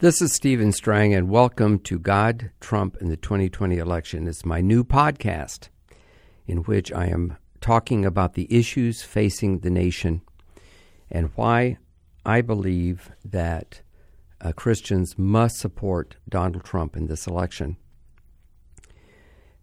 This 0.00 0.20
is 0.20 0.34
Stephen 0.34 0.72
Strang, 0.72 1.14
and 1.14 1.30
welcome 1.30 1.78
to 1.78 2.00
God, 2.00 2.50
Trump, 2.58 2.96
and 3.00 3.08
the 3.12 3.16
2020 3.16 3.78
election. 3.78 4.26
It's 4.26 4.44
my 4.44 4.60
new 4.60 4.82
podcast 4.82 5.68
in 6.48 6.58
which 6.64 6.92
I 6.92 7.06
am 7.06 7.36
talking 7.60 8.04
about 8.04 8.34
the 8.34 8.52
issues 8.52 9.02
facing 9.02 9.60
the 9.60 9.70
nation 9.70 10.22
and 11.12 11.30
why 11.36 11.78
I 12.26 12.40
believe 12.40 13.12
that 13.24 13.82
uh, 14.40 14.50
Christians 14.50 15.16
must 15.16 15.58
support 15.58 16.16
Donald 16.28 16.64
Trump 16.64 16.96
in 16.96 17.06
this 17.06 17.28
election. 17.28 17.76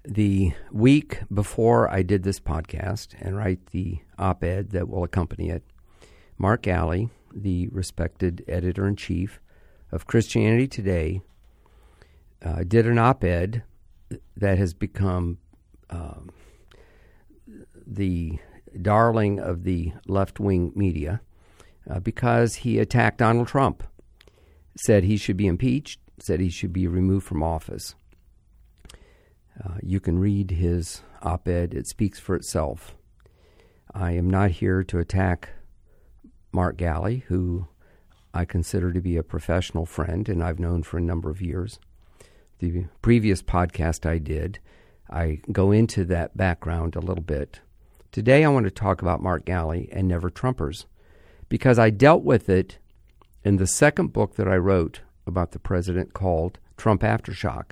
The 0.06 0.54
week 0.72 1.24
before 1.32 1.92
I 1.92 2.04
did 2.04 2.24
this 2.24 2.40
podcast 2.40 3.16
and 3.20 3.36
write 3.36 3.68
the 3.72 4.00
op 4.18 4.46
ed 4.46 4.70
that 4.70 4.88
will 4.88 5.04
accompany 5.04 5.50
it, 5.50 5.64
Mark 6.38 6.62
Galli, 6.62 7.10
the 7.36 7.68
respected 7.68 8.46
editor 8.48 8.88
in 8.88 8.96
chief 8.96 9.42
of 9.92 10.08
Christianity 10.08 10.68
Today, 10.68 11.22
uh, 12.44 12.64
did 12.68 12.88
an 12.88 12.98
op 12.98 13.24
ed 13.24 13.64
that 14.36 14.58
has 14.58 14.74
become 14.74 15.38
um, 15.90 16.30
the 17.86 18.40
darling 18.82 19.40
of 19.40 19.64
the 19.64 19.94
left 20.08 20.40
wing 20.40 20.72
media 20.76 21.22
uh, 21.90 22.00
because 22.00 22.56
he 22.56 22.80
attacked 22.80 23.18
Donald 23.18 23.48
Trump, 23.48 23.84
said 24.76 25.04
he 25.04 25.18
should 25.18 25.38
be 25.38 25.48
impeached, 25.48 26.00
said 26.20 26.40
he 26.40 26.50
should 26.50 26.74
be 26.74 26.88
removed 26.88 27.26
from 27.26 27.44
office. 27.44 27.96
Uh, 29.64 29.76
you 29.84 30.00
can 30.00 30.18
read 30.20 30.52
his 30.52 31.02
op 31.22 31.48
ed, 31.48 31.74
it 31.74 31.88
speaks 31.88 32.20
for 32.20 32.36
itself. 32.36 32.96
I 33.94 34.12
am 34.12 34.30
not 34.30 34.52
here 34.52 34.84
to 34.84 35.00
attack 35.00 35.50
Mark 36.52 36.78
Galli, 36.78 37.26
who 37.28 37.68
I 38.34 38.46
consider 38.46 38.94
to 38.94 39.02
be 39.02 39.18
a 39.18 39.24
professional 39.24 39.86
friend 39.86 40.28
and 40.30 40.44
I've 40.44 40.60
known 40.60 40.84
for 40.84 40.98
a 40.98 41.02
number 41.02 41.30
of 41.30 41.42
years. 41.42 41.80
The 42.60 42.86
previous 43.02 43.42
podcast 43.42 44.06
I 44.06 44.20
did, 44.20 44.60
I 45.10 45.42
go 45.52 45.72
into 45.72 46.06
that 46.06 46.38
background 46.38 46.96
a 46.96 47.02
little 47.02 47.24
bit. 47.24 47.60
Today 48.12 48.46
I 48.46 48.50
want 48.50 48.66
to 48.66 48.72
talk 48.72 49.02
about 49.02 49.22
Mark 49.22 49.46
Galli 49.46 49.90
and 49.92 50.08
Never 50.08 50.30
Trumpers 50.30 50.86
because 51.50 51.78
I 51.78 51.90
dealt 51.90 52.24
with 52.24 52.48
it 52.48 52.78
in 53.44 53.58
the 53.58 53.68
second 53.68 54.14
book 54.14 54.36
that 54.36 54.48
I 54.48 54.56
wrote 54.56 55.02
about 55.28 55.52
the 55.52 55.60
president 55.60 56.14
called 56.14 56.60
Trump 56.78 57.02
Aftershock. 57.02 57.72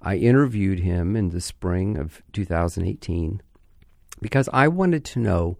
I 0.00 0.16
interviewed 0.16 0.80
him 0.80 1.14
in 1.14 1.30
the 1.30 1.40
spring 1.40 1.96
of 1.96 2.22
2018 2.32 3.40
because 4.20 4.48
I 4.52 4.66
wanted 4.68 5.04
to 5.06 5.20
know 5.20 5.58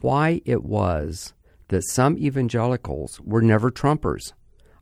why 0.00 0.42
it 0.44 0.62
was 0.62 1.32
that 1.70 1.84
some 1.84 2.18
evangelicals 2.18 3.20
were 3.20 3.40
never 3.40 3.70
Trumpers. 3.70 4.32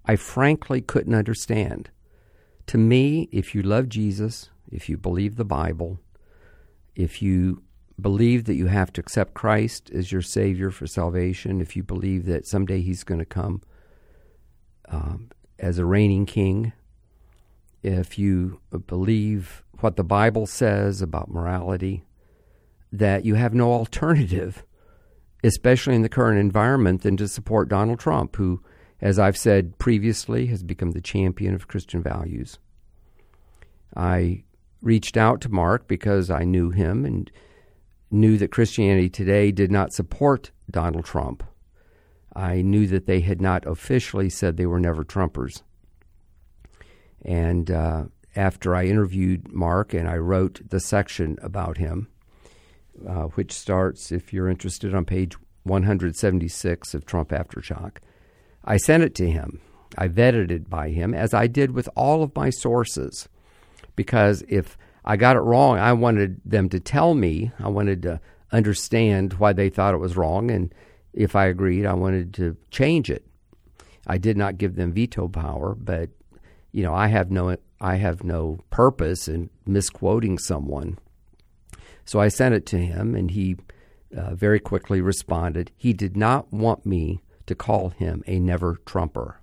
I 0.05 0.17
frankly 0.17 0.81
couldn't 0.81 1.15
understand. 1.15 1.91
To 2.67 2.79
me, 2.79 3.29
if 3.31 3.55
you 3.55 3.63
love 3.63 3.89
Jesus, 3.89 4.51
if 4.71 4.89
you 4.89 4.97
believe 4.97 5.37
the 5.37 5.45
Bible, 5.45 6.01
if 6.97 7.23
you 7.23 7.63
believe 8.01 8.45
that 8.45 8.55
you 8.55 8.67
have 8.67 8.93
to 8.95 9.01
accept 9.01 9.35
Christ 9.35 9.91
as 9.91 10.13
your 10.13 10.23
Savior 10.23 10.71
for 10.71 10.87
salvation, 10.87 11.61
if 11.61 11.77
you 11.77 11.83
believe 11.83 12.25
that 12.27 12.47
someday 12.47 12.81
He's 12.81 13.05
going 13.05 13.19
to 13.19 13.27
come 13.27 13.63
um, 14.89 15.31
as 15.59 15.79
a 15.79 15.85
reigning 15.85 16.25
King, 16.25 16.73
if 17.83 18.19
you 18.19 18.61
believe 18.87 19.63
what 19.81 19.97
the 19.97 20.05
Bible 20.05 20.47
says 20.47 21.03
about 21.03 21.31
morality, 21.31 22.05
that 22.91 23.27
you 23.27 23.35
have 23.35 23.53
no 23.53 23.73
alternative 23.73 24.65
especially 25.45 25.95
in 25.95 26.03
the 26.03 26.09
current 26.09 26.41
environment, 26.41 27.03
than 27.03 27.17
to 27.17 27.29
support 27.29 27.69
Donald 27.69 27.99
Trump, 27.99 28.37
who, 28.37 28.63
as 29.01 29.19
I've 29.19 29.37
said 29.37 29.79
previously, 29.79 30.47
has 30.47 30.63
become 30.63 30.93
the 30.93 31.01
champion 31.01 31.55
of 31.55 31.69
Christian 31.69 32.03
values. 32.03 32.59
I 33.97 34.45
reached 34.83 35.17
out 35.17 35.41
to 35.43 35.49
Mark 35.49 35.89
because 35.89 36.31
I 36.31 36.45
knew 36.45 36.71
him 36.71 37.05
and 37.05 37.31
knew 38.11 38.39
that 38.39 38.53
Christianity 38.53 39.09
Today 39.09 39.51
did 39.53 39.71
not 39.71 39.93
support 39.93 40.51
Donald 40.71 41.05
Trump. 41.05 41.43
I 42.35 42.63
knew 42.63 42.87
that 42.87 43.07
they 43.07 43.21
had 43.21 43.41
not 43.41 43.67
officially 43.67 44.31
said 44.31 44.57
they 44.57 44.67
were 44.67 44.81
never 44.81 45.05
Trumpers. 45.05 45.63
And 47.23 47.71
uh, 47.71 48.05
after 48.37 48.75
I 48.75 48.85
interviewed 48.85 49.53
Mark 49.53 49.93
and 49.93 50.09
I 50.09 50.17
wrote 50.17 50.61
the 50.69 50.81
section 50.81 51.37
about 51.43 51.79
him, 51.79 52.09
uh, 53.07 53.25
which 53.25 53.53
starts, 53.53 54.13
if 54.13 54.33
you're 54.33 54.49
interested, 54.49 54.95
on 54.95 55.05
page 55.05 55.37
176 55.65 56.95
of 56.95 57.07
Trump 57.07 57.31
Aftershock. 57.31 57.99
I 58.65 58.77
sent 58.77 59.03
it 59.03 59.15
to 59.17 59.31
him. 59.31 59.61
I 59.97 60.09
vetted 60.09 60.51
it 60.51 60.69
by 60.69 60.91
him, 60.91 61.15
as 61.15 61.33
I 61.33 61.47
did 61.47 61.73
with 61.73 61.89
all 61.97 62.23
of 62.23 62.37
my 62.37 62.51
sources, 62.51 63.29
because 63.97 64.43
if 64.49 64.77
I 65.05 65.17
got 65.17 65.37
it 65.37 65.41
wrong, 65.41 65.79
I 65.79 65.93
wanted 65.93 66.41
them 66.45 66.69
to 66.71 66.81
tell 66.81 67.15
me. 67.15 67.51
I 67.59 67.69
wanted 67.69 68.03
to 68.03 68.21
understand 68.53 69.35
why 69.35 69.53
they 69.53 69.71
thought 69.71 69.95
it 69.95 69.99
was 69.99 70.17
wrong, 70.17 70.51
and 70.51 70.75
if 71.15 71.35
I 71.35 71.47
agreed, 71.47 71.87
I 71.87 71.95
wanted 71.95 72.35
to 72.35 72.57
change 72.71 73.11
it. 73.11 73.25
I 74.07 74.19
did 74.19 74.37
not 74.37 74.59
give 74.59 74.77
them 74.77 74.93
veto 74.93 75.29
power, 75.29 75.75
but 75.75 76.11
you 76.73 76.83
know, 76.83 76.95
I 76.95 77.09
have 77.09 77.31
no 77.31 77.57
I 77.81 77.97
have 77.97 78.25
no 78.25 78.61
purpose 78.71 79.29
in 79.29 79.51
misquoting 79.67 80.39
someone 80.39 80.99
so 82.09 82.21
I 82.21 82.29
sent 82.29 82.55
it 82.55 82.65
to 82.69 82.79
him, 82.79 83.15
and 83.15 83.31
he 83.31 83.59
uh, 84.17 84.35
very 84.35 84.59
quickly 84.59 85.03
responded. 85.03 85.73
He 85.77 85.93
did 85.93 86.17
not 86.17 86.51
want 86.51 86.87
me 86.87 87.21
to 87.45 87.55
call 87.55 87.91
him 87.91 88.25
a 88.27 88.41
never 88.41 88.77
Trumper. 88.87 89.43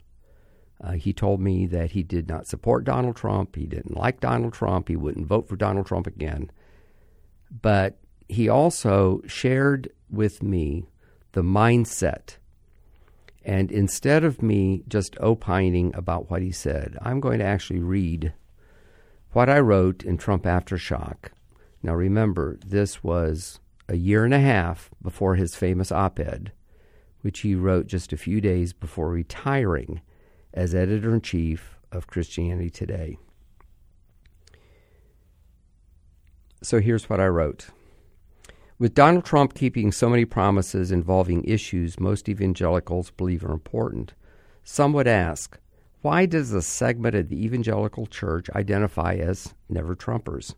Uh, 0.83 0.93
he 0.93 1.13
told 1.13 1.39
me 1.39 1.67
that 1.67 1.91
he 1.91 2.01
did 2.01 2.27
not 2.27 2.47
support 2.47 2.83
Donald 2.83 3.17
Trump. 3.17 3.55
He 3.55 3.67
didn't 3.67 3.95
like 3.95 4.19
Donald 4.19 4.53
Trump. 4.53 4.87
He 4.87 4.95
wouldn't 4.95 5.27
vote 5.27 5.47
for 5.47 5.55
Donald 5.55 5.85
Trump 5.85 6.07
again. 6.07 6.49
But 7.51 7.99
he 8.27 8.49
also 8.49 9.21
shared 9.27 9.91
with 10.09 10.41
me 10.41 10.87
the 11.33 11.43
mindset. 11.43 12.37
And 13.43 13.71
instead 13.71 14.23
of 14.23 14.41
me 14.41 14.81
just 14.87 15.15
opining 15.19 15.93
about 15.93 16.31
what 16.31 16.41
he 16.41 16.51
said, 16.51 16.97
I'm 16.99 17.19
going 17.19 17.37
to 17.37 17.45
actually 17.45 17.81
read 17.81 18.33
what 19.33 19.51
I 19.51 19.59
wrote 19.59 20.03
in 20.03 20.17
Trump 20.17 20.45
Aftershock 20.45 21.29
now 21.85 21.93
remember, 21.93 22.57
this 22.65 23.03
was 23.03 23.59
a 23.87 23.95
year 23.95 24.25
and 24.25 24.33
a 24.33 24.39
half 24.39 24.89
before 25.03 25.35
his 25.35 25.55
famous 25.55 25.91
op 25.91 26.19
ed, 26.19 26.51
which 27.21 27.41
he 27.41 27.53
wrote 27.53 27.85
just 27.85 28.11
a 28.11 28.17
few 28.17 28.41
days 28.41 28.73
before 28.73 29.09
retiring 29.09 30.01
as 30.51 30.73
editor 30.73 31.13
in 31.13 31.21
chief 31.21 31.77
of 31.91 32.07
Christianity 32.07 32.71
Today. 32.71 33.19
So 36.63 36.79
here's 36.79 37.07
what 37.07 37.19
I 37.19 37.27
wrote. 37.27 37.67
With 38.79 38.95
Donald 38.95 39.23
Trump 39.23 39.53
keeping 39.53 39.91
so 39.91 40.09
many 40.09 40.25
promises 40.25 40.91
involving 40.91 41.43
issues 41.43 41.99
most 41.99 42.27
evangelicals 42.27 43.11
believe 43.11 43.45
are 43.45 43.53
important, 43.53 44.15
some 44.63 44.91
would 44.93 45.07
ask, 45.07 45.59
why 46.01 46.25
does 46.25 46.51
a 46.51 46.63
segment 46.63 47.13
of 47.13 47.29
the 47.29 47.45
evangelical 47.45 48.07
church 48.07 48.49
identify 48.55 49.13
as 49.13 49.53
never 49.69 49.95
Trumpers? 49.95 50.55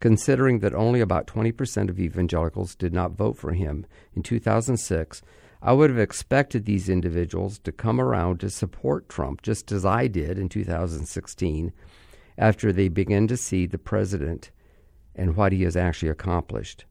Considering 0.00 0.60
that 0.60 0.74
only 0.74 1.00
about 1.00 1.26
20% 1.26 1.90
of 1.90 2.00
evangelicals 2.00 2.74
did 2.74 2.92
not 2.92 3.12
vote 3.12 3.36
for 3.36 3.52
him 3.52 3.86
in 4.16 4.22
2006, 4.22 5.22
I 5.62 5.74
would 5.74 5.90
have 5.90 5.98
expected 5.98 6.64
these 6.64 6.88
individuals 6.88 7.58
to 7.60 7.72
come 7.72 8.00
around 8.00 8.40
to 8.40 8.48
support 8.48 9.10
Trump 9.10 9.42
just 9.42 9.70
as 9.70 9.84
I 9.84 10.06
did 10.06 10.38
in 10.38 10.48
2016 10.48 11.72
after 12.38 12.72
they 12.72 12.88
began 12.88 13.26
to 13.26 13.36
see 13.36 13.66
the 13.66 13.76
president 13.76 14.50
and 15.14 15.36
what 15.36 15.52
he 15.52 15.64
has 15.64 15.76
actually 15.76 16.08
accomplished. 16.08 16.86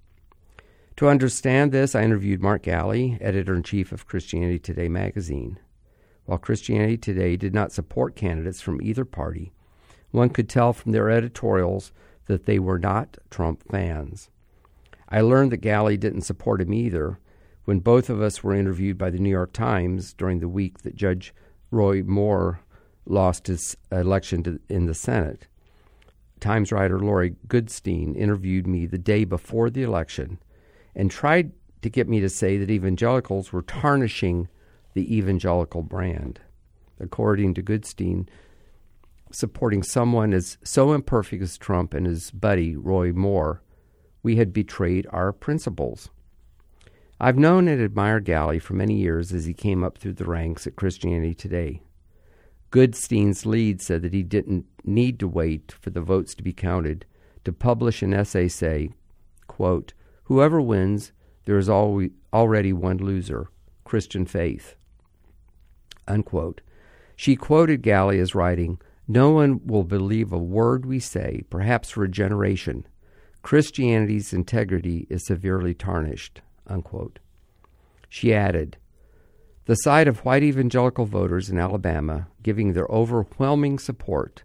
To 0.97 1.07
understand 1.07 1.71
this, 1.71 1.95
I 1.95 2.03
interviewed 2.03 2.43
Mark 2.43 2.63
Galli, 2.63 3.17
editor 3.21 3.55
in 3.55 3.63
chief 3.63 3.91
of 3.91 4.05
Christianity 4.05 4.59
Today 4.59 4.87
magazine. 4.87 5.57
While 6.25 6.37
Christianity 6.37 6.97
Today 6.97 7.37
did 7.37 7.55
not 7.55 7.71
support 7.71 8.15
candidates 8.15 8.61
from 8.61 8.81
either 8.83 9.05
party, 9.05 9.51
one 10.11 10.29
could 10.29 10.49
tell 10.49 10.73
from 10.73 10.91
their 10.91 11.09
editorials 11.09 11.91
that 12.29 12.45
they 12.45 12.59
were 12.59 12.77
not 12.77 13.17
Trump 13.31 13.63
fans. 13.71 14.29
I 15.09 15.21
learned 15.21 15.51
that 15.51 15.57
Galli 15.57 15.97
didn't 15.97 16.21
support 16.21 16.61
him 16.61 16.71
either 16.71 17.19
when 17.65 17.79
both 17.79 18.07
of 18.07 18.21
us 18.21 18.43
were 18.43 18.53
interviewed 18.53 18.99
by 18.99 19.09
the 19.09 19.17
New 19.17 19.31
York 19.31 19.51
Times 19.51 20.13
during 20.13 20.39
the 20.39 20.47
week 20.47 20.83
that 20.83 20.95
Judge 20.95 21.33
Roy 21.71 22.03
Moore 22.03 22.59
lost 23.07 23.47
his 23.47 23.75
election 23.91 24.43
to, 24.43 24.59
in 24.69 24.85
the 24.85 24.93
Senate. 24.93 25.47
Times 26.39 26.71
writer 26.71 26.99
Laurie 26.99 27.35
Goodstein 27.47 28.15
interviewed 28.15 28.67
me 28.67 28.85
the 28.85 28.99
day 28.99 29.25
before 29.25 29.71
the 29.71 29.81
election 29.81 30.37
and 30.95 31.09
tried 31.09 31.51
to 31.81 31.89
get 31.89 32.07
me 32.07 32.19
to 32.19 32.29
say 32.29 32.57
that 32.57 32.69
evangelicals 32.69 33.51
were 33.51 33.63
tarnishing 33.63 34.47
the 34.93 35.17
evangelical 35.17 35.81
brand. 35.81 36.39
According 36.99 37.55
to 37.55 37.63
Goodstein, 37.63 38.27
supporting 39.31 39.83
someone 39.83 40.33
as 40.33 40.57
so 40.63 40.93
imperfect 40.93 41.41
as 41.43 41.57
Trump 41.57 41.93
and 41.93 42.05
his 42.05 42.31
buddy 42.31 42.75
Roy 42.75 43.11
Moore, 43.11 43.61
we 44.23 44.35
had 44.35 44.53
betrayed 44.53 45.07
our 45.11 45.31
principles. 45.31 46.09
I've 47.19 47.37
known 47.37 47.67
and 47.67 47.81
admired 47.81 48.25
Galli 48.25 48.59
for 48.59 48.73
many 48.73 48.95
years 48.95 49.33
as 49.33 49.45
he 49.45 49.53
came 49.53 49.83
up 49.83 49.97
through 49.97 50.13
the 50.13 50.25
ranks 50.25 50.65
at 50.65 50.75
Christianity 50.75 51.35
Today. 51.35 51.81
Goodstein's 52.71 53.45
lead 53.45 53.81
said 53.81 54.03
that 54.03 54.13
he 54.13 54.23
didn't 54.23 54.65
need 54.83 55.19
to 55.19 55.27
wait 55.27 55.73
for 55.81 55.89
the 55.89 56.01
votes 56.01 56.35
to 56.35 56.43
be 56.43 56.53
counted 56.53 57.05
to 57.43 57.51
publish 57.51 58.01
an 58.01 58.13
essay 58.13 58.47
say, 58.47 58.91
quote, 59.47 59.93
Whoever 60.25 60.61
wins, 60.61 61.11
there 61.45 61.57
is 61.57 61.69
already 61.69 62.73
one 62.73 62.97
loser 62.97 63.49
Christian 63.83 64.25
faith. 64.25 64.75
Unquote. 66.07 66.61
She 67.15 67.35
quoted 67.35 67.81
Galli 67.81 68.19
as 68.19 68.35
writing, 68.35 68.79
No 69.11 69.31
one 69.31 69.65
will 69.65 69.83
believe 69.83 70.31
a 70.31 70.37
word 70.37 70.85
we 70.85 70.99
say, 70.99 71.41
perhaps 71.49 71.89
for 71.89 72.03
a 72.03 72.07
generation. 72.09 72.85
Christianity's 73.41 74.33
integrity 74.33 75.07
is 75.09 75.25
severely 75.25 75.73
tarnished. 75.73 76.41
Unquote. 76.67 77.17
She 78.07 78.35
added, 78.35 78.77
The 79.65 79.73
sight 79.77 80.07
of 80.07 80.23
white 80.25 80.43
evangelical 80.43 81.05
voters 81.05 81.49
in 81.49 81.57
Alabama 81.57 82.27
giving 82.43 82.73
their 82.73 82.85
overwhelming 82.85 83.79
support 83.79 84.43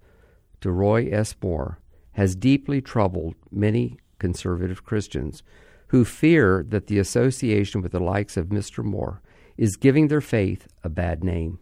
to 0.63 0.71
Roy 0.71 1.11
S. 1.13 1.37
Moore 1.43 1.79
has 2.13 2.35
deeply 2.35 2.81
troubled 2.81 3.35
many 3.51 3.99
conservative 4.19 4.83
Christians 4.83 5.43
who 5.89 6.07
fear 6.07 6.65
that 6.67 6.87
the 6.87 6.99
association 6.99 7.83
with 7.83 7.93
the 7.93 8.01
likes 8.01 8.39
of 8.39 8.47
Mr. 8.47 8.83
Moore 8.83 9.21
is 9.59 9.77
giving 9.77 10.09
their 10.09 10.23
faith 10.23 10.67
a 10.83 10.89
bad 10.89 11.23
name. 11.23 11.59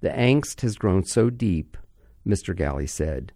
The 0.00 0.10
angst 0.10 0.62
has 0.62 0.74
grown 0.74 1.04
so 1.04 1.30
deep, 1.30 1.76
Mr. 2.28 2.54
Galli 2.54 2.86
said, 2.86 3.32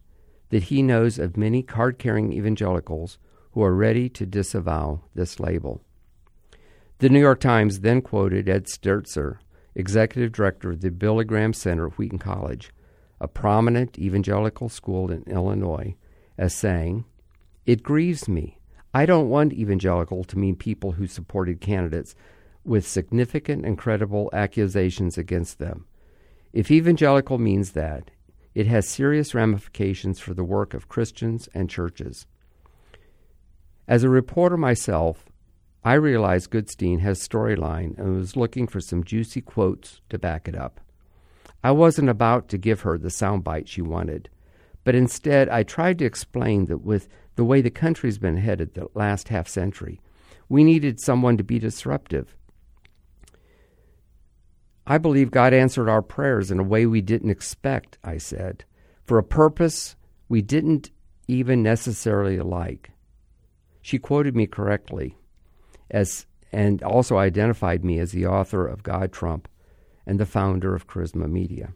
that 0.52 0.64
he 0.64 0.82
knows 0.82 1.18
of 1.18 1.36
many 1.36 1.62
card 1.62 1.98
carrying 1.98 2.32
evangelicals 2.32 3.18
who 3.52 3.62
are 3.62 3.74
ready 3.74 4.08
to 4.10 4.26
disavow 4.26 5.00
this 5.14 5.40
label. 5.40 5.82
The 6.98 7.08
New 7.08 7.20
York 7.20 7.40
Times 7.40 7.80
then 7.80 8.02
quoted 8.02 8.48
Ed 8.48 8.66
Stetzer, 8.66 9.38
executive 9.74 10.30
director 10.30 10.70
of 10.70 10.80
the 10.80 10.90
Billy 10.90 11.24
Graham 11.24 11.52
Center 11.52 11.88
at 11.88 11.98
Wheaton 11.98 12.18
College, 12.18 12.70
a 13.20 13.26
prominent 13.26 13.98
evangelical 13.98 14.68
school 14.68 15.10
in 15.10 15.24
Illinois, 15.24 15.96
as 16.38 16.54
saying, 16.54 17.06
It 17.66 17.82
grieves 17.82 18.28
me. 18.28 18.58
I 18.94 19.06
don't 19.06 19.30
want 19.30 19.52
evangelical 19.52 20.22
to 20.24 20.38
mean 20.38 20.54
people 20.54 20.92
who 20.92 21.06
supported 21.06 21.60
candidates 21.60 22.14
with 22.64 22.86
significant 22.86 23.64
and 23.64 23.76
credible 23.76 24.30
accusations 24.32 25.18
against 25.18 25.58
them. 25.58 25.86
If 26.52 26.70
evangelical 26.70 27.38
means 27.38 27.72
that, 27.72 28.11
it 28.54 28.66
has 28.66 28.88
serious 28.88 29.34
ramifications 29.34 30.18
for 30.18 30.34
the 30.34 30.44
work 30.44 30.74
of 30.74 30.88
Christians 30.88 31.48
and 31.54 31.70
churches. 31.70 32.26
As 33.88 34.04
a 34.04 34.08
reporter 34.08 34.56
myself, 34.56 35.24
I 35.84 35.94
realized 35.94 36.50
Goodstein 36.50 37.00
has 37.00 37.26
storyline 37.26 37.98
and 37.98 38.16
was 38.16 38.36
looking 38.36 38.66
for 38.66 38.80
some 38.80 39.02
juicy 39.02 39.40
quotes 39.40 40.00
to 40.10 40.18
back 40.18 40.46
it 40.46 40.54
up. 40.54 40.80
I 41.64 41.72
wasn't 41.72 42.08
about 42.08 42.48
to 42.48 42.58
give 42.58 42.82
her 42.82 42.98
the 42.98 43.08
soundbite 43.08 43.66
she 43.66 43.82
wanted, 43.82 44.28
but 44.84 44.94
instead 44.94 45.48
I 45.48 45.62
tried 45.62 45.98
to 45.98 46.04
explain 46.04 46.66
that 46.66 46.82
with 46.82 47.08
the 47.36 47.44
way 47.44 47.60
the 47.62 47.70
country's 47.70 48.18
been 48.18 48.36
headed 48.36 48.74
the 48.74 48.88
last 48.94 49.28
half 49.28 49.48
century, 49.48 50.00
we 50.48 50.64
needed 50.64 51.00
someone 51.00 51.36
to 51.36 51.44
be 51.44 51.58
disruptive 51.58 52.36
I 54.86 54.98
believe 54.98 55.30
God 55.30 55.54
answered 55.54 55.88
our 55.88 56.02
prayers 56.02 56.50
in 56.50 56.58
a 56.58 56.64
way 56.64 56.86
we 56.86 57.00
didn't 57.00 57.30
expect, 57.30 57.98
I 58.02 58.18
said, 58.18 58.64
for 59.04 59.18
a 59.18 59.24
purpose 59.24 59.96
we 60.28 60.42
didn't 60.42 60.90
even 61.28 61.62
necessarily 61.62 62.40
like. 62.40 62.90
She 63.80 63.98
quoted 63.98 64.34
me 64.34 64.46
correctly 64.46 65.16
as 65.90 66.26
and 66.52 66.82
also 66.82 67.16
identified 67.16 67.84
me 67.84 67.98
as 67.98 68.12
the 68.12 68.26
author 68.26 68.66
of 68.66 68.82
God 68.82 69.12
Trump 69.12 69.48
and 70.06 70.20
the 70.20 70.26
founder 70.26 70.74
of 70.74 70.86
Charisma 70.86 71.30
Media. 71.30 71.72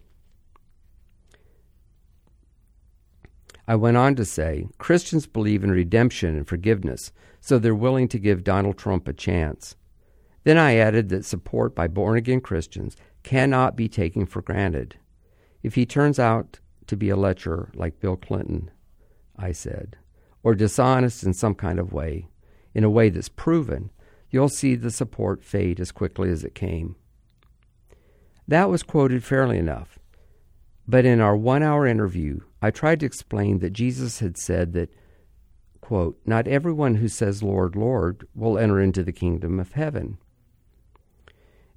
I 3.66 3.74
went 3.74 3.96
on 3.96 4.14
to 4.16 4.24
say 4.24 4.68
Christians 4.78 5.26
believe 5.26 5.64
in 5.64 5.70
redemption 5.70 6.36
and 6.36 6.46
forgiveness, 6.46 7.12
so 7.40 7.58
they're 7.58 7.74
willing 7.74 8.08
to 8.08 8.18
give 8.18 8.44
Donald 8.44 8.76
Trump 8.76 9.08
a 9.08 9.12
chance. 9.12 9.76
Then 10.46 10.58
I 10.58 10.76
added 10.76 11.08
that 11.08 11.24
support 11.24 11.74
by 11.74 11.88
born 11.88 12.16
again 12.16 12.40
Christians 12.40 12.96
cannot 13.24 13.74
be 13.74 13.88
taken 13.88 14.26
for 14.26 14.42
granted. 14.42 14.94
If 15.64 15.74
he 15.74 15.84
turns 15.84 16.20
out 16.20 16.60
to 16.86 16.96
be 16.96 17.08
a 17.08 17.16
lecher 17.16 17.72
like 17.74 17.98
Bill 17.98 18.16
Clinton, 18.16 18.70
I 19.36 19.50
said, 19.50 19.96
or 20.44 20.54
dishonest 20.54 21.24
in 21.24 21.34
some 21.34 21.56
kind 21.56 21.80
of 21.80 21.92
way, 21.92 22.28
in 22.74 22.84
a 22.84 22.88
way 22.88 23.08
that's 23.08 23.28
proven, 23.28 23.90
you'll 24.30 24.48
see 24.48 24.76
the 24.76 24.92
support 24.92 25.42
fade 25.42 25.80
as 25.80 25.90
quickly 25.90 26.30
as 26.30 26.44
it 26.44 26.54
came. 26.54 26.94
That 28.46 28.70
was 28.70 28.84
quoted 28.84 29.24
fairly 29.24 29.58
enough. 29.58 29.98
But 30.86 31.04
in 31.04 31.20
our 31.20 31.36
one 31.36 31.64
hour 31.64 31.88
interview, 31.88 32.38
I 32.62 32.70
tried 32.70 33.00
to 33.00 33.06
explain 33.06 33.58
that 33.58 33.72
Jesus 33.72 34.20
had 34.20 34.36
said 34.36 34.74
that, 34.74 34.94
quote, 35.80 36.20
Not 36.24 36.46
everyone 36.46 36.94
who 36.94 37.08
says, 37.08 37.42
Lord, 37.42 37.74
Lord, 37.74 38.28
will 38.32 38.56
enter 38.56 38.80
into 38.80 39.02
the 39.02 39.10
kingdom 39.10 39.58
of 39.58 39.72
heaven 39.72 40.18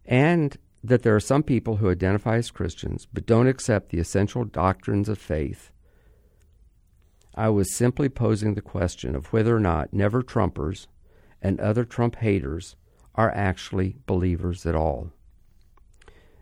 and 0.09 0.57
that 0.83 1.03
there 1.03 1.15
are 1.15 1.21
some 1.21 1.43
people 1.43 1.77
who 1.77 1.89
identify 1.89 2.37
as 2.37 2.51
Christians 2.51 3.07
but 3.13 3.27
don't 3.27 3.47
accept 3.47 3.89
the 3.89 3.99
essential 3.99 4.43
doctrines 4.43 5.07
of 5.07 5.19
faith. 5.19 5.71
I 7.35 7.49
was 7.49 7.73
simply 7.73 8.09
posing 8.09 8.55
the 8.55 8.61
question 8.61 9.15
of 9.15 9.31
whether 9.31 9.55
or 9.55 9.59
not 9.59 9.93
never 9.93 10.23
Trumpers 10.23 10.87
and 11.41 11.59
other 11.59 11.85
Trump 11.85 12.15
haters 12.17 12.75
are 13.13 13.31
actually 13.31 13.97
believers 14.07 14.65
at 14.65 14.75
all. 14.75 15.11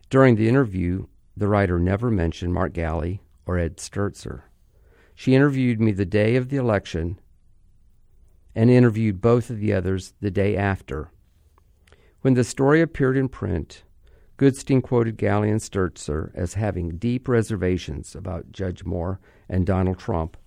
During 0.09 0.37
the 0.37 0.47
interview, 0.47 1.07
the 1.35 1.49
writer 1.49 1.77
never 1.77 2.09
mentioned 2.09 2.53
Mark 2.53 2.73
Galli 2.73 3.21
or 3.45 3.57
Ed 3.57 3.77
Stetzer. 3.77 4.43
She 5.13 5.35
interviewed 5.35 5.81
me 5.81 5.91
the 5.91 6.05
day 6.05 6.35
of 6.37 6.49
the 6.49 6.57
election 6.57 7.19
and 8.55 8.69
interviewed 8.69 9.19
both 9.19 9.49
of 9.49 9.59
the 9.59 9.73
others 9.73 10.13
the 10.21 10.31
day 10.31 10.55
after. 10.55 11.11
When 12.21 12.33
the 12.33 12.43
story 12.43 12.81
appeared 12.81 13.15
in 13.15 13.29
print, 13.29 13.83
Goodstein 14.37 14.81
quoted 14.81 15.17
Galli 15.17 15.49
and 15.49 15.59
Stetzer 15.59 16.31
as 16.35 16.55
having 16.55 16.97
deep 16.97 17.27
reservations 17.27 18.15
about 18.15 18.51
Judge 18.51 18.83
Moore 18.83 19.19
and 19.49 19.65
Donald 19.65 19.99
Trump, 19.99 20.37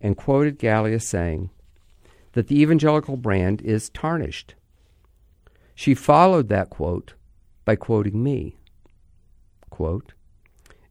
and 0.00 0.16
quoted 0.16 0.58
Galli 0.58 0.94
as 0.94 1.06
saying 1.06 1.50
that 2.32 2.48
the 2.48 2.60
evangelical 2.60 3.16
brand 3.16 3.60
is 3.62 3.90
tarnished. 3.90 4.54
She 5.74 5.94
followed 5.94 6.48
that 6.48 6.70
quote 6.70 7.14
by 7.64 7.76
quoting 7.76 8.22
me. 8.22 8.56
Quote, 9.70 10.12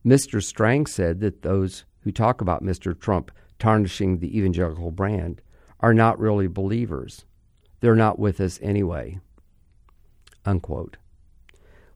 Mr. 0.06 0.42
Strang 0.44 0.86
said 0.86 1.20
that 1.20 1.42
those 1.42 1.86
who 2.02 2.12
talk 2.12 2.42
about 2.42 2.64
Mr. 2.64 3.00
Trump 3.00 3.32
tarnishing 3.60 4.18
the 4.18 4.38
evangelical 4.38 4.92
brand 4.92 5.42
are 5.80 5.94
not 5.94 6.20
really 6.20 6.48
believers. 6.48 7.26
They're 7.82 7.96
not 7.96 8.20
with 8.20 8.40
us 8.40 8.60
anyway. 8.62 9.20
Unquote. 10.46 10.98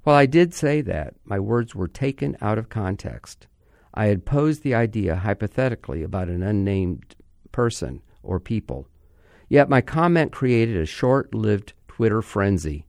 While 0.04 0.16
I 0.16 0.26
did 0.26 0.54
say 0.54 0.82
that, 0.82 1.16
my 1.24 1.40
words 1.40 1.74
were 1.74 1.88
taken 1.88 2.36
out 2.42 2.58
of 2.58 2.70
context. 2.70 3.48
I 3.94 4.08
had 4.08 4.26
posed 4.26 4.64
the 4.64 4.76
idea 4.76 5.16
hypothetically 5.16 6.04
about 6.04 6.28
an 6.28 6.44
unnamed 6.44 7.16
person 7.52 8.02
or 8.22 8.40
people. 8.40 8.88
Yet 9.48 9.70
my 9.70 9.82
comment 9.82 10.32
created 10.32 10.78
a 10.78 10.86
short 10.86 11.34
lived 11.34 11.74
Twitter 11.88 12.22
frenzy, 12.22 12.86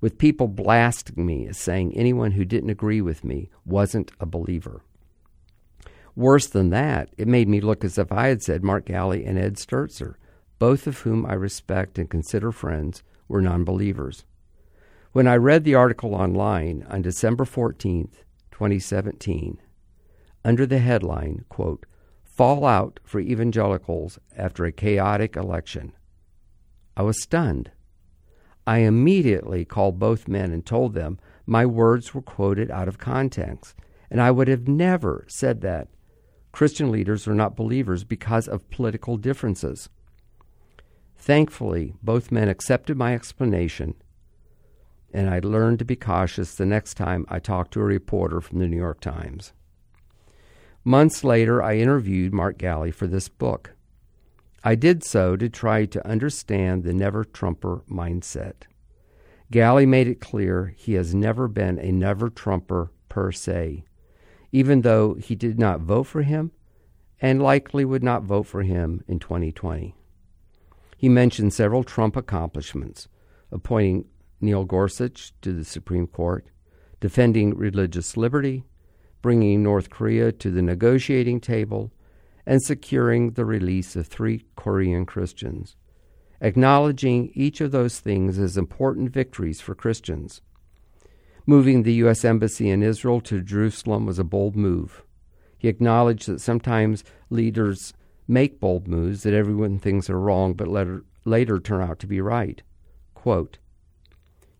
with 0.00 0.18
people 0.18 0.46
blasting 0.46 1.26
me 1.26 1.46
as 1.48 1.58
saying 1.58 1.94
anyone 1.94 2.32
who 2.32 2.44
didn't 2.44 2.70
agree 2.70 3.00
with 3.00 3.24
me 3.24 3.50
wasn't 3.64 4.12
a 4.20 4.26
believer. 4.26 4.82
Worse 6.14 6.46
than 6.46 6.70
that, 6.70 7.10
it 7.18 7.28
made 7.28 7.48
me 7.48 7.60
look 7.60 7.84
as 7.84 7.98
if 7.98 8.10
I 8.12 8.28
had 8.28 8.42
said 8.42 8.62
Mark 8.62 8.86
Galli 8.86 9.24
and 9.24 9.38
Ed 9.38 9.56
Stetzer, 9.56 10.14
both 10.58 10.86
of 10.86 11.00
whom 11.00 11.26
I 11.26 11.34
respect 11.34 11.98
and 11.98 12.08
consider 12.08 12.52
friends, 12.52 13.02
were 13.28 13.42
non 13.42 13.64
believers. 13.64 14.24
When 15.16 15.26
I 15.26 15.36
read 15.36 15.64
the 15.64 15.74
article 15.74 16.14
online 16.14 16.86
on 16.90 17.00
December 17.00 17.46
14th, 17.46 18.16
2017, 18.50 19.58
under 20.44 20.66
the 20.66 20.78
headline, 20.78 21.46
quote, 21.48 21.86
Fallout 22.22 23.00
for 23.02 23.18
Evangelicals 23.18 24.18
After 24.36 24.66
a 24.66 24.72
Chaotic 24.72 25.34
Election, 25.34 25.94
I 26.98 27.02
was 27.02 27.22
stunned. 27.22 27.70
I 28.66 28.80
immediately 28.80 29.64
called 29.64 29.98
both 29.98 30.28
men 30.28 30.52
and 30.52 30.66
told 30.66 30.92
them 30.92 31.18
my 31.46 31.64
words 31.64 32.12
were 32.12 32.20
quoted 32.20 32.70
out 32.70 32.86
of 32.86 32.98
context, 32.98 33.74
and 34.10 34.20
I 34.20 34.30
would 34.30 34.48
have 34.48 34.68
never 34.68 35.24
said 35.28 35.62
that. 35.62 35.88
Christian 36.52 36.92
leaders 36.92 37.26
are 37.26 37.34
not 37.34 37.56
believers 37.56 38.04
because 38.04 38.46
of 38.46 38.68
political 38.68 39.16
differences. 39.16 39.88
Thankfully, 41.16 41.94
both 42.02 42.30
men 42.30 42.50
accepted 42.50 42.98
my 42.98 43.14
explanation 43.14 43.94
and 45.16 45.30
I 45.30 45.38
learned 45.38 45.78
to 45.78 45.84
be 45.86 45.96
cautious 45.96 46.54
the 46.54 46.66
next 46.66 46.94
time 46.94 47.24
I 47.30 47.38
talked 47.38 47.72
to 47.72 47.80
a 47.80 47.84
reporter 47.84 48.42
from 48.42 48.58
the 48.58 48.68
New 48.68 48.76
York 48.76 49.00
Times. 49.00 49.54
Months 50.84 51.24
later, 51.24 51.62
I 51.62 51.76
interviewed 51.78 52.34
Mark 52.34 52.58
Galli 52.58 52.90
for 52.90 53.06
this 53.06 53.30
book. 53.30 53.72
I 54.62 54.74
did 54.74 55.02
so 55.02 55.34
to 55.34 55.48
try 55.48 55.86
to 55.86 56.06
understand 56.06 56.84
the 56.84 56.92
never 56.92 57.24
Trumper 57.24 57.82
mindset. 57.90 58.64
Galli 59.50 59.86
made 59.86 60.06
it 60.06 60.20
clear 60.20 60.74
he 60.76 60.92
has 60.94 61.14
never 61.14 61.48
been 61.48 61.78
a 61.78 61.90
never 61.90 62.28
Trumper 62.28 62.92
per 63.08 63.32
se. 63.32 63.84
even 64.52 64.82
though 64.82 65.14
he 65.14 65.34
did 65.34 65.58
not 65.58 65.80
vote 65.80 66.04
for 66.04 66.22
him 66.22 66.52
and 67.22 67.42
likely 67.42 67.84
would 67.84 68.02
not 68.02 68.22
vote 68.22 68.44
for 68.44 68.62
him 68.62 69.02
in 69.08 69.18
2020. 69.18 69.94
He 70.98 71.08
mentioned 71.08 71.54
several 71.54 71.84
Trump 71.84 72.16
accomplishments, 72.16 73.08
appointing 73.50 74.04
Neil 74.40 74.64
Gorsuch 74.64 75.32
to 75.42 75.52
the 75.52 75.64
Supreme 75.64 76.06
Court, 76.06 76.46
defending 77.00 77.56
religious 77.56 78.16
liberty, 78.16 78.64
bringing 79.22 79.62
North 79.62 79.90
Korea 79.90 80.32
to 80.32 80.50
the 80.50 80.62
negotiating 80.62 81.40
table, 81.40 81.92
and 82.46 82.62
securing 82.62 83.32
the 83.32 83.44
release 83.44 83.96
of 83.96 84.06
three 84.06 84.44
Korean 84.54 85.04
Christians, 85.04 85.76
acknowledging 86.40 87.30
each 87.34 87.60
of 87.60 87.72
those 87.72 87.98
things 87.98 88.38
as 88.38 88.56
important 88.56 89.10
victories 89.10 89.60
for 89.60 89.74
Christians. 89.74 90.42
Moving 91.44 91.82
the 91.82 91.94
U.S. 91.94 92.24
Embassy 92.24 92.70
in 92.70 92.82
Israel 92.82 93.20
to 93.22 93.40
Jerusalem 93.40 94.06
was 94.06 94.18
a 94.18 94.24
bold 94.24 94.56
move. 94.56 95.02
He 95.58 95.68
acknowledged 95.68 96.28
that 96.28 96.40
sometimes 96.40 97.04
leaders 97.30 97.94
make 98.28 98.60
bold 98.60 98.88
moves 98.88 99.22
that 99.22 99.34
everyone 99.34 99.78
thinks 99.78 100.10
are 100.10 100.20
wrong 100.20 100.54
but 100.54 100.68
later, 100.68 101.04
later 101.24 101.58
turn 101.58 101.82
out 101.82 101.98
to 102.00 102.06
be 102.06 102.20
right. 102.20 102.62
Quote, 103.14 103.58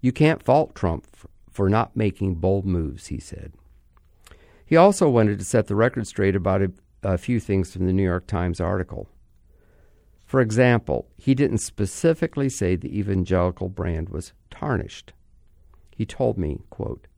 You 0.07 0.13
can't 0.13 0.41
fault 0.41 0.77
Trump 0.77 1.05
for 1.51 1.69
not 1.69 1.97
making 1.97 2.37
bold 2.37 2.65
moves, 2.65 3.09
he 3.09 3.19
said. 3.19 3.55
He 4.65 4.77
also 4.77 5.09
wanted 5.09 5.41
to 5.41 5.45
set 5.45 5.67
the 5.67 5.75
record 5.75 6.07
straight 6.07 6.37
about 6.37 6.63
a, 6.63 6.71
a 7.03 7.19
few 7.19 7.41
things 7.41 7.73
from 7.73 7.87
the 7.87 7.93
New 7.93 8.05
York 8.05 8.29
Times 8.29 8.61
article. 8.61 9.09
For 10.25 10.41
example, 10.41 11.09
he 11.17 11.35
didn't 11.35 11.59
specifically 11.59 12.49
say 12.49 12.77
the 12.77 12.97
evangelical 12.97 13.69
brand 13.69 14.11
was 14.11 14.33
tarnished. 14.49 15.13
He 15.91 16.07
told 16.07 16.39
me, 16.39 16.61
quote, 16.71 17.09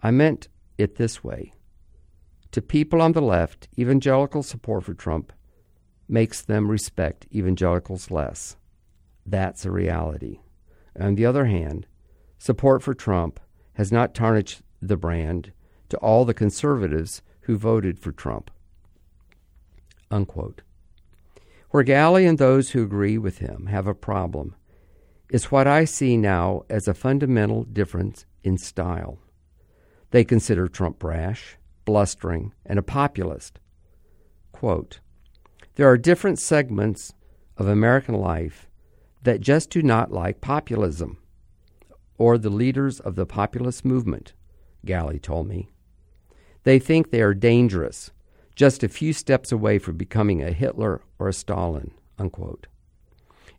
I 0.00 0.10
meant 0.10 0.48
it 0.78 0.96
this 0.96 1.22
way. 1.22 1.52
To 2.52 2.62
people 2.62 3.02
on 3.02 3.12
the 3.12 3.20
left, 3.20 3.68
evangelical 3.78 4.42
support 4.42 4.84
for 4.84 4.94
Trump 4.94 5.30
makes 6.08 6.40
them 6.40 6.70
respect 6.70 7.26
evangelicals 7.34 8.10
less. 8.10 8.56
That's 9.26 9.66
a 9.66 9.70
reality. 9.70 10.38
On 10.98 11.14
the 11.14 11.26
other 11.26 11.44
hand, 11.44 11.86
support 12.38 12.82
for 12.82 12.94
Trump 12.94 13.40
has 13.74 13.92
not 13.92 14.14
tarnished 14.14 14.62
the 14.80 14.96
brand 14.96 15.52
to 15.88 15.96
all 15.98 16.24
the 16.24 16.34
conservatives 16.34 17.22
who 17.42 17.56
voted 17.56 17.98
for 17.98 18.12
Trump. 18.12 18.50
Unquote. 20.10 20.62
Where 21.70 21.82
Galli 21.82 22.24
and 22.24 22.38
those 22.38 22.70
who 22.70 22.82
agree 22.82 23.18
with 23.18 23.38
him 23.38 23.66
have 23.66 23.86
a 23.86 23.94
problem 23.94 24.54
is 25.30 25.50
what 25.50 25.66
I 25.66 25.84
see 25.84 26.16
now 26.16 26.62
as 26.70 26.88
a 26.88 26.94
fundamental 26.94 27.64
difference 27.64 28.24
in 28.42 28.56
style. 28.56 29.18
They 30.10 30.24
consider 30.24 30.68
Trump 30.68 30.98
brash, 30.98 31.58
blustering, 31.84 32.54
and 32.64 32.78
a 32.78 32.82
populist. 32.82 33.60
Quote, 34.52 35.00
there 35.74 35.88
are 35.88 35.98
different 35.98 36.38
segments 36.38 37.12
of 37.58 37.68
American 37.68 38.14
life 38.14 38.68
that 39.22 39.40
just 39.40 39.70
do 39.70 39.82
not 39.82 40.10
like 40.10 40.40
populism 40.40 41.18
or 42.18 42.36
the 42.36 42.50
leaders 42.50 43.00
of 43.00 43.14
the 43.14 43.26
populist 43.26 43.84
movement, 43.84 44.34
Galli 44.84 45.18
told 45.18 45.48
me. 45.48 45.70
They 46.64 46.78
think 46.78 47.10
they 47.10 47.22
are 47.22 47.34
dangerous, 47.34 48.10
just 48.54 48.82
a 48.82 48.88
few 48.88 49.12
steps 49.12 49.52
away 49.52 49.78
from 49.78 49.96
becoming 49.96 50.42
a 50.42 50.52
Hitler 50.52 51.00
or 51.18 51.28
a 51.28 51.32
Stalin. 51.32 51.92
Unquote. 52.18 52.66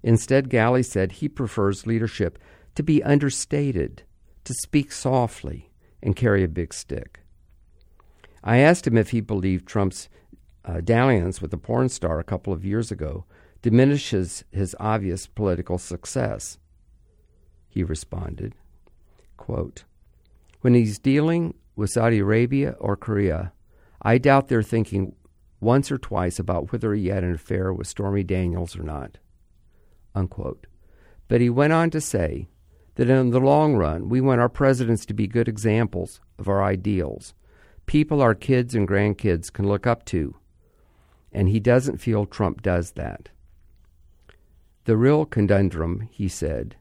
Instead, 0.04 0.50
Galli 0.50 0.84
said 0.84 1.14
he 1.14 1.30
prefers 1.30 1.88
leadership 1.88 2.38
to 2.76 2.84
be 2.84 3.02
understated, 3.04 4.04
to 4.44 4.54
speak 4.54 4.92
softly, 4.92 5.72
and 6.04 6.16
carry 6.16 6.44
a 6.44 6.48
big 6.48 6.74
stick. 6.74 7.22
I 8.44 8.58
asked 8.58 8.86
him 8.86 8.98
if 8.98 9.10
he 9.10 9.22
believed 9.22 9.68
Trump's 9.68 10.08
uh, 10.64 10.82
dalliance 10.82 11.42
with 11.42 11.54
a 11.54 11.58
porn 11.58 11.90
star 11.90 12.20
a 12.20 12.24
couple 12.24 12.54
of 12.54 12.64
years 12.64 12.92
ago 12.92 13.26
diminishes 13.62 14.44
his 14.52 14.76
obvious 14.80 15.26
political 15.26 15.78
success. 15.78 16.59
He 17.70 17.84
responded, 17.84 18.56
quote, 19.38 19.84
When 20.62 20.74
he's 20.74 21.00
dealing 21.00 21.54
with 21.76 21.92
Saudi 21.92 22.20
Arabia 22.20 22.76
or 22.80 22.98
Korea, 22.98 23.54
I 24.02 24.18
doubt 24.18 24.48
they're 24.48 24.64
thinking 24.64 25.16
once 25.62 25.92
or 25.92 25.98
twice 25.98 26.40
about 26.40 26.72
whether 26.72 26.94
he 26.94 27.08
had 27.08 27.24
an 27.24 27.34
affair 27.34 27.72
with 27.74 27.88
Stormy 27.88 28.24
Daniels 28.24 28.78
or 28.78 28.84
not. 28.84 29.18
Unquote. 30.16 30.68
But 31.28 31.42
he 31.42 31.50
went 31.50 31.74
on 31.74 31.90
to 31.92 32.02
say 32.02 32.50
that 32.96 33.10
in 33.10 33.30
the 33.30 33.40
long 33.40 33.76
run, 33.76 34.10
we 34.10 34.20
want 34.20 34.42
our 34.42 34.50
presidents 34.50 35.06
to 35.06 35.14
be 35.14 35.28
good 35.28 35.48
examples 35.48 36.20
of 36.38 36.48
our 36.48 36.64
ideals, 36.64 37.34
people 37.86 38.22
our 38.22 38.36
kids 38.36 38.76
and 38.76 38.88
grandkids 38.88 39.52
can 39.52 39.68
look 39.68 39.86
up 39.86 40.06
to. 40.06 40.36
And 41.32 41.48
he 41.48 41.60
doesn't 41.60 42.02
feel 42.02 42.26
Trump 42.26 42.62
does 42.62 42.92
that. 42.92 43.30
The 44.86 44.98
real 44.98 45.26
conundrum, 45.26 46.10
he 46.12 46.28
said, 46.28 46.76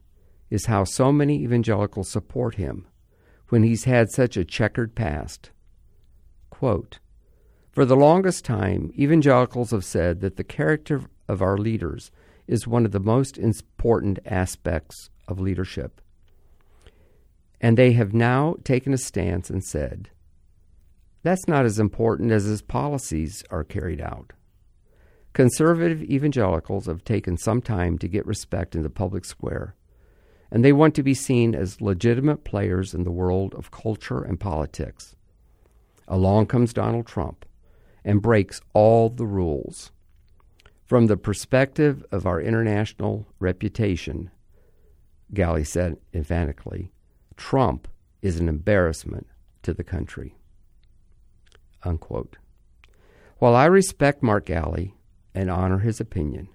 is 0.49 0.65
how 0.65 0.83
so 0.83 1.11
many 1.11 1.43
evangelicals 1.43 2.09
support 2.09 2.55
him 2.55 2.87
when 3.49 3.63
he's 3.63 3.83
had 3.85 4.09
such 4.09 4.37
a 4.37 4.45
checkered 4.45 4.95
past. 4.95 5.51
Quote, 6.49 6.99
For 7.71 7.85
the 7.85 7.95
longest 7.95 8.45
time, 8.45 8.91
evangelicals 8.97 9.71
have 9.71 9.85
said 9.85 10.21
that 10.21 10.37
the 10.37 10.43
character 10.43 11.01
of 11.27 11.41
our 11.41 11.57
leaders 11.57 12.11
is 12.47 12.67
one 12.67 12.85
of 12.85 12.91
the 12.91 12.99
most 12.99 13.37
important 13.37 14.19
aspects 14.25 15.09
of 15.27 15.39
leadership. 15.39 16.01
And 17.61 17.77
they 17.77 17.91
have 17.93 18.13
now 18.13 18.55
taken 18.63 18.93
a 18.93 18.97
stance 18.97 19.49
and 19.49 19.63
said, 19.63 20.09
that's 21.21 21.47
not 21.47 21.65
as 21.65 21.79
important 21.79 22.31
as 22.31 22.45
his 22.45 22.61
policies 22.61 23.43
are 23.49 23.63
carried 23.63 23.99
out. 23.99 24.33
Conservative 25.33 26.01
evangelicals 26.03 26.85
have 26.85 27.03
taken 27.03 27.37
some 27.37 27.61
time 27.61 27.97
to 27.97 28.07
get 28.07 28.25
respect 28.25 28.75
in 28.75 28.83
the 28.83 28.89
public 28.89 29.25
square, 29.25 29.75
and 30.51 30.63
they 30.63 30.73
want 30.73 30.95
to 30.95 31.03
be 31.03 31.13
seen 31.13 31.53
as 31.53 31.81
legitimate 31.81 32.43
players 32.43 32.93
in 32.93 33.03
the 33.03 33.11
world 33.11 33.53
of 33.55 33.71
culture 33.71 34.21
and 34.21 34.39
politics. 34.39 35.15
Along 36.07 36.47
comes 36.47 36.73
Donald 36.73 37.05
Trump 37.05 37.45
and 38.03 38.21
breaks 38.21 38.61
all 38.73 39.09
the 39.09 39.27
rules. 39.27 39.91
From 40.85 41.05
the 41.05 41.17
perspective 41.17 42.03
of 42.11 42.25
our 42.25 42.41
international 42.41 43.27
reputation, 43.39 44.31
Galli 45.33 45.63
said 45.63 45.97
emphatically, 46.13 46.91
Trump 47.37 47.87
is 48.21 48.39
an 48.39 48.49
embarrassment 48.49 49.27
to 49.61 49.73
the 49.73 49.83
country. 49.83 50.35
Unquote. 51.83 52.37
While 53.37 53.55
I 53.55 53.65
respect 53.65 54.23
Mark 54.23 54.47
Galli 54.47 54.95
and 55.33 55.51
honor 55.51 55.79
his 55.79 56.01
opinion, 56.01 56.49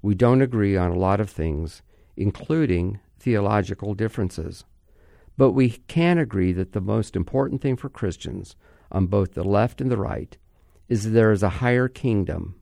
we 0.00 0.14
don't 0.14 0.40
agree 0.40 0.76
on 0.76 0.92
a 0.92 0.98
lot 0.98 1.20
of 1.20 1.28
things, 1.28 1.82
including 2.16 3.00
theological 3.22 3.94
differences. 3.94 4.64
But 5.38 5.52
we 5.52 5.70
can 5.88 6.18
agree 6.18 6.52
that 6.52 6.72
the 6.72 6.80
most 6.80 7.16
important 7.16 7.62
thing 7.62 7.76
for 7.76 7.88
Christians 7.88 8.54
on 8.90 9.06
both 9.06 9.32
the 9.32 9.44
left 9.44 9.80
and 9.80 9.90
the 9.90 9.96
right 9.96 10.36
is 10.88 11.04
that 11.04 11.10
there 11.10 11.32
is 11.32 11.42
a 11.42 11.48
higher 11.60 11.88
kingdom. 11.88 12.56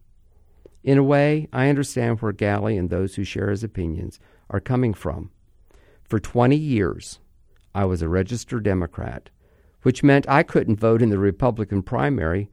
In 0.85 0.99
a 0.99 1.03
way, 1.03 1.49
I 1.53 1.69
understand 1.69 2.21
where 2.21 2.33
Galli 2.33 2.77
and 2.77 2.89
those 2.89 3.17
who 3.17 3.25
share 3.25 3.51
his 3.51 3.65
opinions 3.65 4.21
are 4.49 4.61
coming 4.61 4.95
from. 4.95 5.31
For 6.05 6.21
20 6.21 6.57
years, 6.57 7.19
I 7.75 7.85
was 7.87 8.03
a 8.03 8.09
registered 8.09 8.63
Democrat 8.63 9.31
which 9.83 10.03
meant 10.03 10.29
I 10.29 10.43
couldn't 10.43 10.81
vote 10.81 11.03
in 11.03 11.11
the 11.11 11.19
Republican 11.19 11.83
primary 11.83 12.51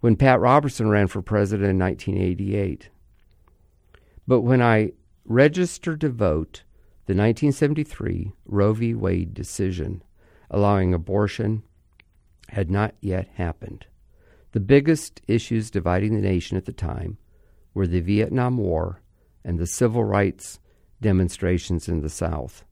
when 0.00 0.16
Pat 0.16 0.40
Robertson 0.40 0.88
ran 0.88 1.06
for 1.08 1.22
president 1.22 1.70
in 1.70 1.78
1988. 1.78 2.88
But 4.26 4.40
when 4.40 4.62
I 4.62 4.92
registered 5.24 6.00
to 6.00 6.08
vote, 6.08 6.62
the 7.06 7.12
1973 7.12 8.32
Roe 8.46 8.72
v. 8.72 8.94
Wade 8.94 9.34
decision 9.34 10.02
allowing 10.50 10.94
abortion 10.94 11.62
had 12.50 12.70
not 12.70 12.94
yet 13.00 13.28
happened. 13.34 13.86
The 14.52 14.60
biggest 14.60 15.20
issues 15.26 15.70
dividing 15.70 16.14
the 16.14 16.20
nation 16.20 16.56
at 16.56 16.64
the 16.64 16.72
time 16.72 17.18
were 17.74 17.86
the 17.86 18.00
Vietnam 18.00 18.56
War 18.56 19.02
and 19.44 19.58
the 19.58 19.66
civil 19.66 20.04
rights 20.04 20.60
demonstrations 21.00 21.88
in 21.88 22.00
the 22.00 22.08
South. 22.08 22.64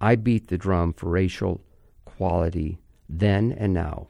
I 0.00 0.16
beat 0.16 0.48
the 0.48 0.58
drum 0.58 0.92
for 0.92 1.08
racial 1.08 1.62
equality 2.06 2.80
then 3.08 3.52
and 3.52 3.72
now, 3.72 4.08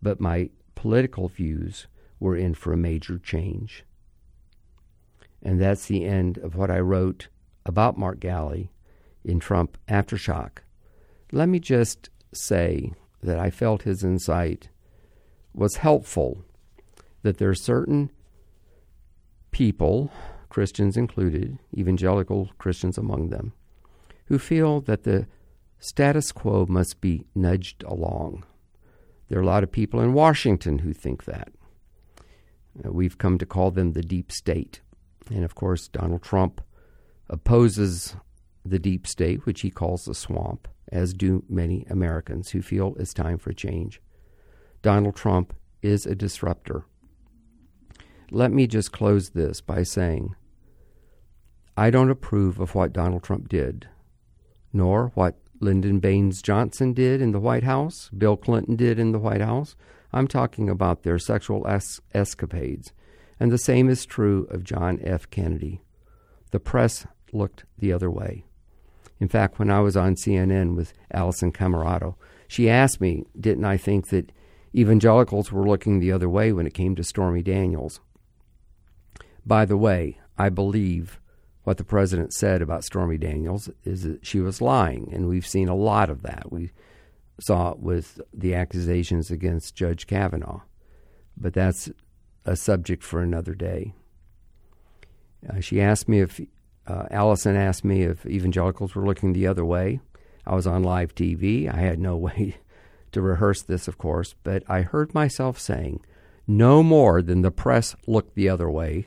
but 0.00 0.20
my 0.20 0.50
political 0.74 1.28
views 1.28 1.86
were 2.18 2.36
in 2.36 2.54
for 2.54 2.72
a 2.72 2.76
major 2.78 3.18
change. 3.18 3.84
And 5.42 5.60
that's 5.60 5.86
the 5.86 6.04
end 6.04 6.38
of 6.38 6.56
what 6.56 6.70
I 6.70 6.80
wrote 6.80 7.28
about 7.68 7.98
Mark 7.98 8.20
Galli 8.20 8.70
in 9.24 9.40
Trump 9.40 9.76
Aftershock. 9.88 10.58
Let 11.32 11.48
me 11.48 11.58
just 11.58 12.10
say 12.32 12.92
that 13.22 13.38
I 13.38 13.50
felt 13.50 13.82
his 13.82 14.04
insight 14.04 14.68
was 15.52 15.76
helpful, 15.76 16.44
that 17.22 17.38
there 17.38 17.50
are 17.50 17.54
certain 17.54 18.10
people, 19.50 20.10
Christians 20.48 20.96
included, 20.96 21.58
evangelical 21.76 22.50
Christians 22.58 22.98
among 22.98 23.30
them, 23.30 23.52
who 24.26 24.38
feel 24.38 24.80
that 24.82 25.02
the 25.02 25.26
status 25.78 26.30
quo 26.30 26.66
must 26.68 27.00
be 27.00 27.24
nudged 27.34 27.82
along. 27.84 28.44
There 29.28 29.38
are 29.38 29.42
a 29.42 29.46
lot 29.46 29.62
of 29.62 29.72
people 29.72 30.00
in 30.00 30.12
Washington 30.12 30.80
who 30.80 30.92
think 30.92 31.24
that. 31.24 31.48
Uh, 32.84 32.92
we've 32.92 33.18
come 33.18 33.38
to 33.38 33.46
call 33.46 33.70
them 33.70 33.92
the 33.92 34.02
deep 34.02 34.30
state. 34.30 34.80
And 35.30 35.44
of 35.44 35.54
course, 35.54 35.88
Donald 35.88 36.22
Trump 36.22 36.60
opposes 37.28 38.16
the 38.64 38.78
deep 38.78 39.06
state, 39.06 39.46
which 39.46 39.60
he 39.60 39.70
calls 39.70 40.04
the 40.04 40.14
swamp, 40.14 40.68
as 40.90 41.14
do 41.14 41.44
many 41.48 41.84
Americans 41.88 42.50
who 42.50 42.62
feel 42.62 42.94
it's 42.98 43.14
time 43.14 43.38
for 43.38 43.52
change. 43.52 44.00
Donald 44.82 45.16
Trump 45.16 45.54
is 45.82 46.06
a 46.06 46.14
disruptor. 46.14 46.84
Let 48.30 48.52
me 48.52 48.66
just 48.66 48.92
close 48.92 49.30
this 49.30 49.60
by 49.60 49.82
saying 49.82 50.34
I 51.76 51.90
don't 51.90 52.10
approve 52.10 52.58
of 52.58 52.74
what 52.74 52.92
Donald 52.92 53.22
Trump 53.22 53.48
did, 53.48 53.88
nor 54.72 55.12
what 55.14 55.38
Lyndon 55.60 56.00
Baines 56.00 56.42
Johnson 56.42 56.92
did 56.92 57.20
in 57.20 57.32
the 57.32 57.40
White 57.40 57.64
House, 57.64 58.10
Bill 58.16 58.36
Clinton 58.36 58.76
did 58.76 58.98
in 58.98 59.12
the 59.12 59.18
White 59.18 59.40
House. 59.40 59.76
I'm 60.12 60.28
talking 60.28 60.68
about 60.68 61.02
their 61.02 61.18
sexual 61.18 61.66
es- 61.66 62.00
escapades. 62.14 62.92
And 63.38 63.52
the 63.52 63.58
same 63.58 63.88
is 63.88 64.06
true 64.06 64.46
of 64.50 64.64
John 64.64 64.98
F. 65.02 65.28
Kennedy. 65.30 65.82
The 66.52 66.60
press 66.60 67.06
looked 67.36 67.64
the 67.78 67.92
other 67.92 68.10
way. 68.10 68.44
In 69.18 69.28
fact, 69.28 69.58
when 69.58 69.70
I 69.70 69.80
was 69.80 69.96
on 69.96 70.14
CNN 70.14 70.76
with 70.76 70.92
Alisyn 71.14 71.52
Camerota, 71.52 72.14
she 72.48 72.68
asked 72.68 73.00
me, 73.00 73.24
didn't 73.38 73.64
I 73.64 73.76
think 73.76 74.08
that 74.08 74.30
evangelicals 74.74 75.50
were 75.50 75.66
looking 75.66 75.98
the 75.98 76.12
other 76.12 76.28
way 76.28 76.52
when 76.52 76.66
it 76.66 76.74
came 76.74 76.94
to 76.96 77.04
Stormy 77.04 77.42
Daniels? 77.42 78.00
By 79.44 79.64
the 79.64 79.76
way, 79.76 80.18
I 80.36 80.48
believe 80.48 81.18
what 81.64 81.78
the 81.78 81.84
president 81.84 82.32
said 82.32 82.62
about 82.62 82.84
Stormy 82.84 83.18
Daniels 83.18 83.70
is 83.84 84.02
that 84.02 84.24
she 84.24 84.40
was 84.40 84.60
lying, 84.60 85.10
and 85.12 85.28
we've 85.28 85.46
seen 85.46 85.68
a 85.68 85.74
lot 85.74 86.10
of 86.10 86.22
that. 86.22 86.52
We 86.52 86.70
saw 87.40 87.72
it 87.72 87.78
with 87.78 88.20
the 88.32 88.54
accusations 88.54 89.30
against 89.30 89.74
Judge 89.74 90.06
Kavanaugh, 90.06 90.60
but 91.36 91.54
that's 91.54 91.90
a 92.44 92.54
subject 92.54 93.02
for 93.02 93.20
another 93.20 93.54
day. 93.54 93.94
Uh, 95.48 95.60
she 95.60 95.80
asked 95.80 96.08
me 96.08 96.20
if 96.20 96.40
uh, 96.86 97.06
Alisyn 97.10 97.56
asked 97.56 97.84
me 97.84 98.02
if 98.02 98.26
evangelicals 98.26 98.94
were 98.94 99.04
looking 99.04 99.32
the 99.32 99.46
other 99.46 99.64
way. 99.64 100.00
I 100.46 100.54
was 100.54 100.66
on 100.66 100.82
live 100.82 101.14
TV. 101.14 101.72
I 101.72 101.78
had 101.78 101.98
no 101.98 102.16
way 102.16 102.56
to 103.12 103.20
rehearse 103.20 103.62
this, 103.62 103.88
of 103.88 103.98
course, 103.98 104.34
but 104.42 104.62
I 104.68 104.82
heard 104.82 105.14
myself 105.14 105.58
saying, 105.58 106.00
no 106.46 106.82
more 106.82 107.22
than 107.22 107.42
the 107.42 107.50
press 107.50 107.96
looked 108.06 108.34
the 108.34 108.48
other 108.48 108.70
way 108.70 109.06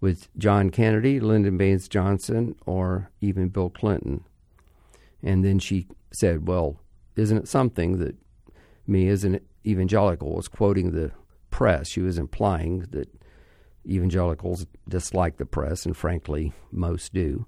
with 0.00 0.28
John 0.36 0.70
Kennedy, 0.70 1.20
Lyndon 1.20 1.56
Baines 1.56 1.88
Johnson, 1.88 2.56
or 2.66 3.10
even 3.20 3.48
Bill 3.48 3.70
Clinton. 3.70 4.24
And 5.22 5.44
then 5.44 5.58
she 5.58 5.86
said, 6.10 6.48
Well, 6.48 6.80
isn't 7.16 7.36
it 7.36 7.48
something 7.48 7.98
that 7.98 8.16
me 8.86 9.08
as 9.08 9.24
an 9.24 9.40
evangelical 9.64 10.34
was 10.34 10.48
quoting 10.48 10.92
the 10.92 11.12
press? 11.50 11.88
She 11.88 12.00
was 12.00 12.18
implying 12.18 12.86
that 12.90 13.08
evangelicals 13.86 14.66
dislike 14.88 15.36
the 15.36 15.46
press, 15.46 15.86
and 15.86 15.96
frankly, 15.96 16.52
most 16.70 17.12
do. 17.12 17.46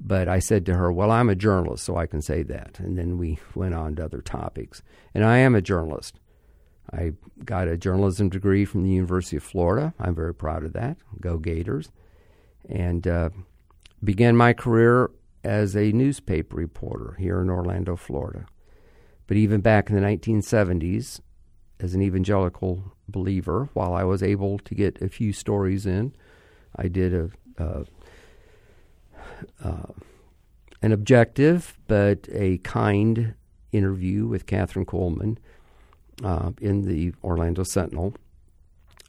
But 0.00 0.28
I 0.28 0.38
said 0.38 0.66
to 0.66 0.74
her, 0.74 0.92
Well, 0.92 1.10
I'm 1.10 1.28
a 1.28 1.34
journalist, 1.34 1.84
so 1.84 1.96
I 1.96 2.06
can 2.06 2.20
say 2.20 2.42
that. 2.44 2.78
And 2.78 2.98
then 2.98 3.16
we 3.16 3.38
went 3.54 3.74
on 3.74 3.96
to 3.96 4.04
other 4.04 4.20
topics. 4.20 4.82
And 5.14 5.24
I 5.24 5.38
am 5.38 5.54
a 5.54 5.62
journalist. 5.62 6.18
I 6.92 7.12
got 7.44 7.68
a 7.68 7.78
journalism 7.78 8.28
degree 8.28 8.64
from 8.64 8.82
the 8.82 8.90
University 8.90 9.36
of 9.36 9.42
Florida. 9.42 9.94
I'm 9.98 10.14
very 10.14 10.34
proud 10.34 10.64
of 10.64 10.74
that. 10.74 10.98
Go 11.20 11.38
Gators. 11.38 11.90
And 12.68 13.06
uh, 13.06 13.30
began 14.02 14.36
my 14.36 14.52
career 14.52 15.10
as 15.42 15.76
a 15.76 15.92
newspaper 15.92 16.56
reporter 16.56 17.16
here 17.18 17.40
in 17.40 17.50
Orlando, 17.50 17.96
Florida. 17.96 18.46
But 19.26 19.36
even 19.36 19.60
back 19.60 19.88
in 19.88 19.96
the 19.96 20.02
1970s, 20.02 21.20
as 21.80 21.94
an 21.94 22.02
evangelical 22.02 22.93
believer, 23.08 23.68
while 23.74 23.94
I 23.94 24.04
was 24.04 24.22
able 24.22 24.58
to 24.60 24.74
get 24.74 25.00
a 25.02 25.08
few 25.08 25.32
stories 25.32 25.86
in, 25.86 26.14
I 26.76 26.88
did 26.88 27.14
a, 27.14 27.30
a 27.58 27.84
uh, 29.62 29.92
an 30.82 30.92
objective 30.92 31.78
but 31.86 32.28
a 32.30 32.58
kind 32.58 33.34
interview 33.72 34.26
with 34.26 34.46
Kathryn 34.46 34.84
Kuhlman 34.84 35.38
uh, 36.22 36.52
in 36.60 36.82
the 36.82 37.14
Orlando 37.22 37.62
Sentinel 37.62 38.14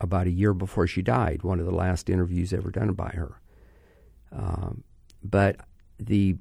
about 0.01 0.27
a 0.27 0.31
year 0.31 0.53
before 0.53 0.87
she 0.87 1.01
died, 1.01 1.43
one 1.43 1.59
of 1.59 1.65
the 1.65 1.71
last 1.71 2.09
interviews 2.09 2.53
ever 2.53 2.71
done 2.71 2.93
by 2.93 3.09
her. 3.09 3.39
Um, 4.31 4.83
but 5.23 5.57
the 5.99 6.37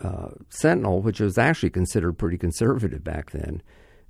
uh, 0.00 0.30
Sentinel, 0.48 1.02
which 1.02 1.20
was 1.20 1.38
actually 1.38 1.70
considered 1.70 2.14
pretty 2.14 2.38
conservative 2.38 3.04
back 3.04 3.30
then, 3.30 3.62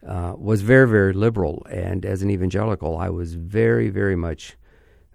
uh, 0.07 0.35
was 0.37 0.63
very, 0.63 0.89
very 0.89 1.13
liberal. 1.13 1.67
And 1.71 2.05
as 2.05 2.23
an 2.23 2.31
evangelical, 2.31 2.97
I 2.97 3.11
was 3.11 3.35
very, 3.35 3.89
very 3.89 4.17
much 4.17 4.57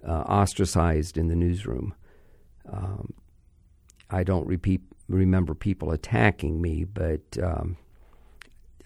uh, 0.08 0.22
ostracized 0.22 1.18
in 1.18 1.28
the 1.28 1.36
newsroom. 1.36 1.94
Um, 2.72 3.14
I 4.10 4.24
don't 4.24 4.48
repeat, 4.48 4.82
remember 5.08 5.56
people 5.56 5.92
attacking 5.92 6.62
me, 6.62 6.84
but 6.84 7.38
um, 7.42 7.78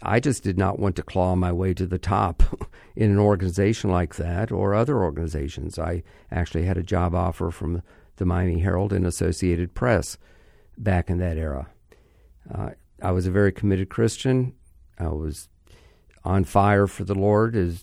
I 0.02 0.20
just 0.20 0.44
did 0.44 0.58
not 0.58 0.80
want 0.80 0.96
to 0.96 1.04
claw 1.04 1.36
my 1.36 1.52
way 1.52 1.74
to 1.74 1.86
the 1.86 1.98
top 1.98 2.44
in 2.96 3.12
an 3.12 3.20
organization 3.20 3.90
like 3.90 4.16
that 4.16 4.52
or 4.52 4.74
other 4.74 4.98
organizations. 5.04 5.78
I 5.78 6.04
actually 6.32 6.66
had 6.66 6.78
a 6.78 6.84
job 6.84 7.14
offer 7.14 7.52
from 7.52 7.84
the 8.16 8.26
Miami 8.26 8.60
Herald 8.60 8.94
and 8.94 9.06
Associated 9.06 9.74
Press 9.74 10.18
back 10.78 11.10
in 11.10 11.18
that 11.18 11.38
era. 11.38 11.68
Uh, 12.54 12.72
I 13.02 13.12
was 13.12 13.28
a 13.28 13.32
very 13.32 13.52
committed 13.52 13.90
Christian. 13.90 14.54
I 14.98 15.10
was 15.10 15.50
on 16.30 16.44
fire 16.44 16.86
for 16.86 17.04
the 17.04 17.16
Lord, 17.16 17.56
as 17.56 17.82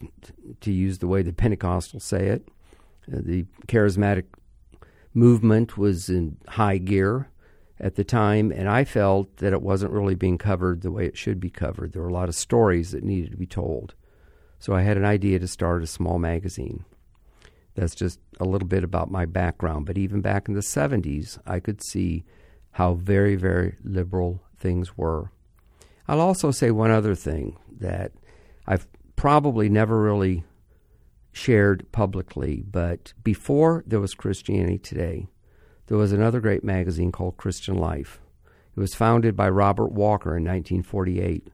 to 0.60 0.70
use 0.70 0.98
the 0.98 1.08
way 1.08 1.22
the 1.22 1.32
Pentecostals 1.32 2.02
say 2.02 2.28
it. 2.28 2.48
Uh, 3.12 3.18
the 3.20 3.44
charismatic 3.66 4.24
movement 5.12 5.76
was 5.76 6.08
in 6.08 6.36
high 6.46 6.78
gear 6.78 7.28
at 7.80 7.96
the 7.96 8.04
time, 8.04 8.52
and 8.52 8.68
I 8.68 8.84
felt 8.84 9.38
that 9.38 9.52
it 9.52 9.62
wasn't 9.62 9.92
really 9.92 10.14
being 10.14 10.38
covered 10.38 10.82
the 10.82 10.92
way 10.92 11.06
it 11.06 11.18
should 11.18 11.40
be 11.40 11.50
covered. 11.50 11.92
There 11.92 12.02
were 12.02 12.08
a 12.08 12.12
lot 12.12 12.28
of 12.28 12.36
stories 12.36 12.92
that 12.92 13.02
needed 13.02 13.32
to 13.32 13.36
be 13.36 13.46
told. 13.46 13.94
So 14.60 14.74
I 14.74 14.82
had 14.82 14.96
an 14.96 15.04
idea 15.04 15.40
to 15.40 15.48
start 15.48 15.82
a 15.82 15.88
small 15.88 16.20
magazine. 16.20 16.84
That's 17.74 17.96
just 17.96 18.20
a 18.38 18.44
little 18.44 18.68
bit 18.68 18.84
about 18.84 19.10
my 19.10 19.26
background. 19.26 19.86
But 19.86 19.98
even 19.98 20.20
back 20.20 20.48
in 20.48 20.54
the 20.54 20.60
70s, 20.60 21.38
I 21.44 21.58
could 21.58 21.82
see 21.82 22.24
how 22.70 22.94
very, 22.94 23.34
very 23.34 23.74
liberal 23.82 24.40
things 24.56 24.96
were. 24.96 25.32
I'll 26.06 26.20
also 26.20 26.52
say 26.52 26.70
one 26.70 26.92
other 26.92 27.16
thing 27.16 27.58
that 27.80 28.12
I've 28.66 28.86
probably 29.14 29.68
never 29.68 30.00
really 30.00 30.44
shared 31.32 31.90
publicly, 31.92 32.64
but 32.68 33.12
before 33.22 33.84
there 33.86 34.00
was 34.00 34.14
Christianity 34.14 34.78
Today, 34.78 35.28
there 35.86 35.98
was 35.98 36.12
another 36.12 36.40
great 36.40 36.64
magazine 36.64 37.12
called 37.12 37.36
Christian 37.36 37.76
Life. 37.76 38.20
It 38.76 38.80
was 38.80 38.94
founded 38.94 39.36
by 39.36 39.48
Robert 39.48 39.92
Walker 39.92 40.30
in 40.30 40.44
1948, 40.44 41.48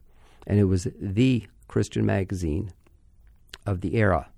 and 0.46 0.58
it 0.58 0.64
was 0.64 0.88
the 0.98 1.46
Christian 1.68 2.06
magazine 2.06 2.72
of 3.66 3.80
the 3.80 3.96
era. 3.96 4.28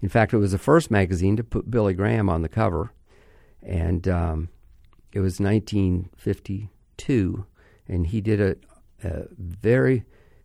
In 0.00 0.08
fact, 0.08 0.32
it 0.32 0.38
was 0.38 0.52
the 0.52 0.58
first 0.58 0.90
magazine 0.90 1.36
to 1.36 1.44
put 1.44 1.70
Billy 1.70 1.94
Graham 1.94 2.28
on 2.28 2.42
the 2.42 2.48
cover, 2.48 2.92
and 3.62 4.08
um, 4.08 4.48
it 5.12 5.20
was 5.20 5.40
1952, 5.40 7.46
and 7.88 8.06
he 8.06 8.20
did 8.20 8.40
a, 8.40 8.56
a 9.06 9.26
very 9.38 10.04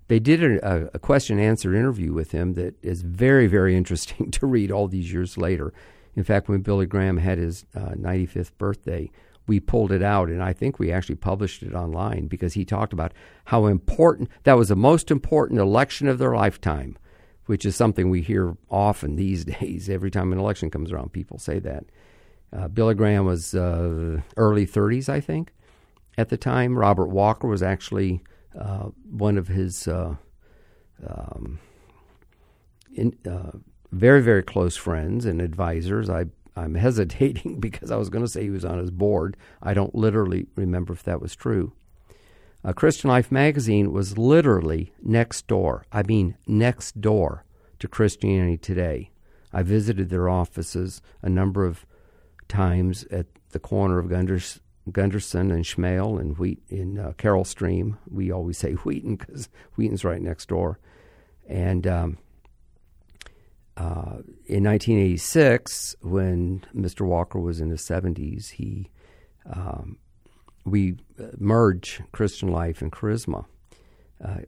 they 0.09 0.19
did 0.19 0.43
a, 0.43 0.89
a 0.93 0.99
question 0.99 1.39
answer 1.39 1.73
interview 1.73 2.11
with 2.13 2.31
him 2.31 2.53
that 2.53 2.75
is 2.83 3.01
very 3.01 3.47
very 3.47 3.75
interesting 3.81 4.29
to 4.31 4.45
read 4.45 4.71
all 4.71 4.87
these 4.87 5.11
years 5.11 5.37
later 5.37 5.73
in 6.19 6.25
fact, 6.25 6.49
when 6.49 6.61
Billy 6.61 6.85
Graham 6.85 7.15
had 7.15 7.37
his 7.37 7.65
uh, 7.73 7.91
95th 7.91 8.51
birthday, 8.57 9.09
we 9.47 9.61
pulled 9.61 9.91
it 9.91 10.03
out, 10.03 10.27
and 10.27 10.43
I 10.43 10.51
think 10.51 10.77
we 10.77 10.91
actually 10.91 11.15
published 11.15 11.63
it 11.63 11.73
online 11.73 12.27
because 12.27 12.53
he 12.53 12.65
talked 12.65 12.91
about 12.91 13.13
how 13.45 13.67
important 13.67 14.29
that 14.43 14.57
was 14.57 14.67
the 14.67 14.75
most 14.75 15.11
important 15.11 15.61
election 15.61 16.09
of 16.09 16.17
their 16.19 16.35
lifetime, 16.35 16.97
which 17.45 17.65
is 17.65 17.75
something 17.75 18.09
we 18.09 18.21
hear 18.21 18.57
often 18.69 19.15
these 19.15 19.45
days. 19.59 19.89
Every 19.89 20.11
time 20.11 20.33
an 20.33 20.39
election 20.39 20.69
comes 20.69 20.91
around, 20.91 21.13
people 21.13 21.39
say 21.39 21.59
that. 21.59 21.85
Uh, 22.51 22.67
Billy 22.67 22.95
Graham 22.95 23.25
was 23.25 23.55
uh, 23.55 24.21
early 24.35 24.67
30s, 24.67 25.07
I 25.07 25.21
think, 25.21 25.53
at 26.17 26.27
the 26.27 26.37
time. 26.37 26.77
Robert 26.77 27.07
Walker 27.07 27.47
was 27.47 27.63
actually 27.63 28.21
uh, 28.57 28.89
one 29.09 29.37
of 29.37 29.47
his 29.47 29.87
uh, 29.87 30.15
um, 31.05 31.59
in, 32.93 33.17
uh, 33.29 33.57
very, 33.91 34.21
very 34.21 34.43
close 34.43 34.75
friends 34.75 35.25
and 35.25 35.41
advisors. 35.41 36.09
I, 36.09 36.25
I'm 36.55 36.75
hesitating 36.75 37.59
because 37.59 37.91
I 37.91 37.97
was 37.97 38.09
going 38.09 38.23
to 38.23 38.31
say 38.31 38.43
he 38.43 38.49
was 38.49 38.65
on 38.65 38.79
his 38.79 38.91
board. 38.91 39.37
I 39.61 39.73
don't 39.73 39.95
literally 39.95 40.47
remember 40.55 40.93
if 40.93 41.03
that 41.03 41.21
was 41.21 41.35
true. 41.35 41.73
Uh, 42.63 42.73
Christian 42.73 43.09
Life 43.09 43.31
magazine 43.31 43.93
was 43.93 44.17
literally 44.17 44.93
next 45.01 45.47
door. 45.47 45.85
I 45.91 46.03
mean, 46.03 46.35
next 46.45 46.99
door 46.99 47.45
to 47.79 47.87
Christianity 47.87 48.57
Today. 48.57 49.11
I 49.51 49.63
visited 49.63 50.09
their 50.09 50.29
offices 50.29 51.01
a 51.21 51.29
number 51.29 51.65
of 51.65 51.85
times 52.47 53.05
at 53.05 53.27
the 53.51 53.59
corner 53.59 53.97
of 53.97 54.09
Gunders, 54.09 54.59
Gunderson 54.91 55.51
and 55.51 55.63
Schmale 55.63 56.19
and 56.19 56.37
Wheat 56.37 56.61
in 56.67 56.97
uh, 56.99 57.13
Carol 57.17 57.45
Stream. 57.45 57.97
We 58.09 58.31
always 58.31 58.57
say 58.57 58.73
Wheaton 58.73 59.15
because 59.15 59.49
Wheaton's 59.75 60.03
right 60.03 60.21
next 60.21 60.47
door. 60.47 60.79
And 61.47 61.87
um, 61.87 62.17
uh, 63.77 64.21
in 64.45 64.63
1986, 64.63 65.95
when 66.01 66.65
Mr. 66.75 67.01
Walker 67.05 67.39
was 67.39 67.59
in 67.59 67.69
his 67.69 67.81
70s, 67.81 68.51
he 68.51 68.91
um, 69.51 69.97
we 70.65 70.97
uh, 71.19 71.27
merged 71.37 72.03
Christian 72.11 72.49
life 72.49 72.81
and 72.81 72.91
charisma. 72.91 73.45
Uh, 74.23 74.39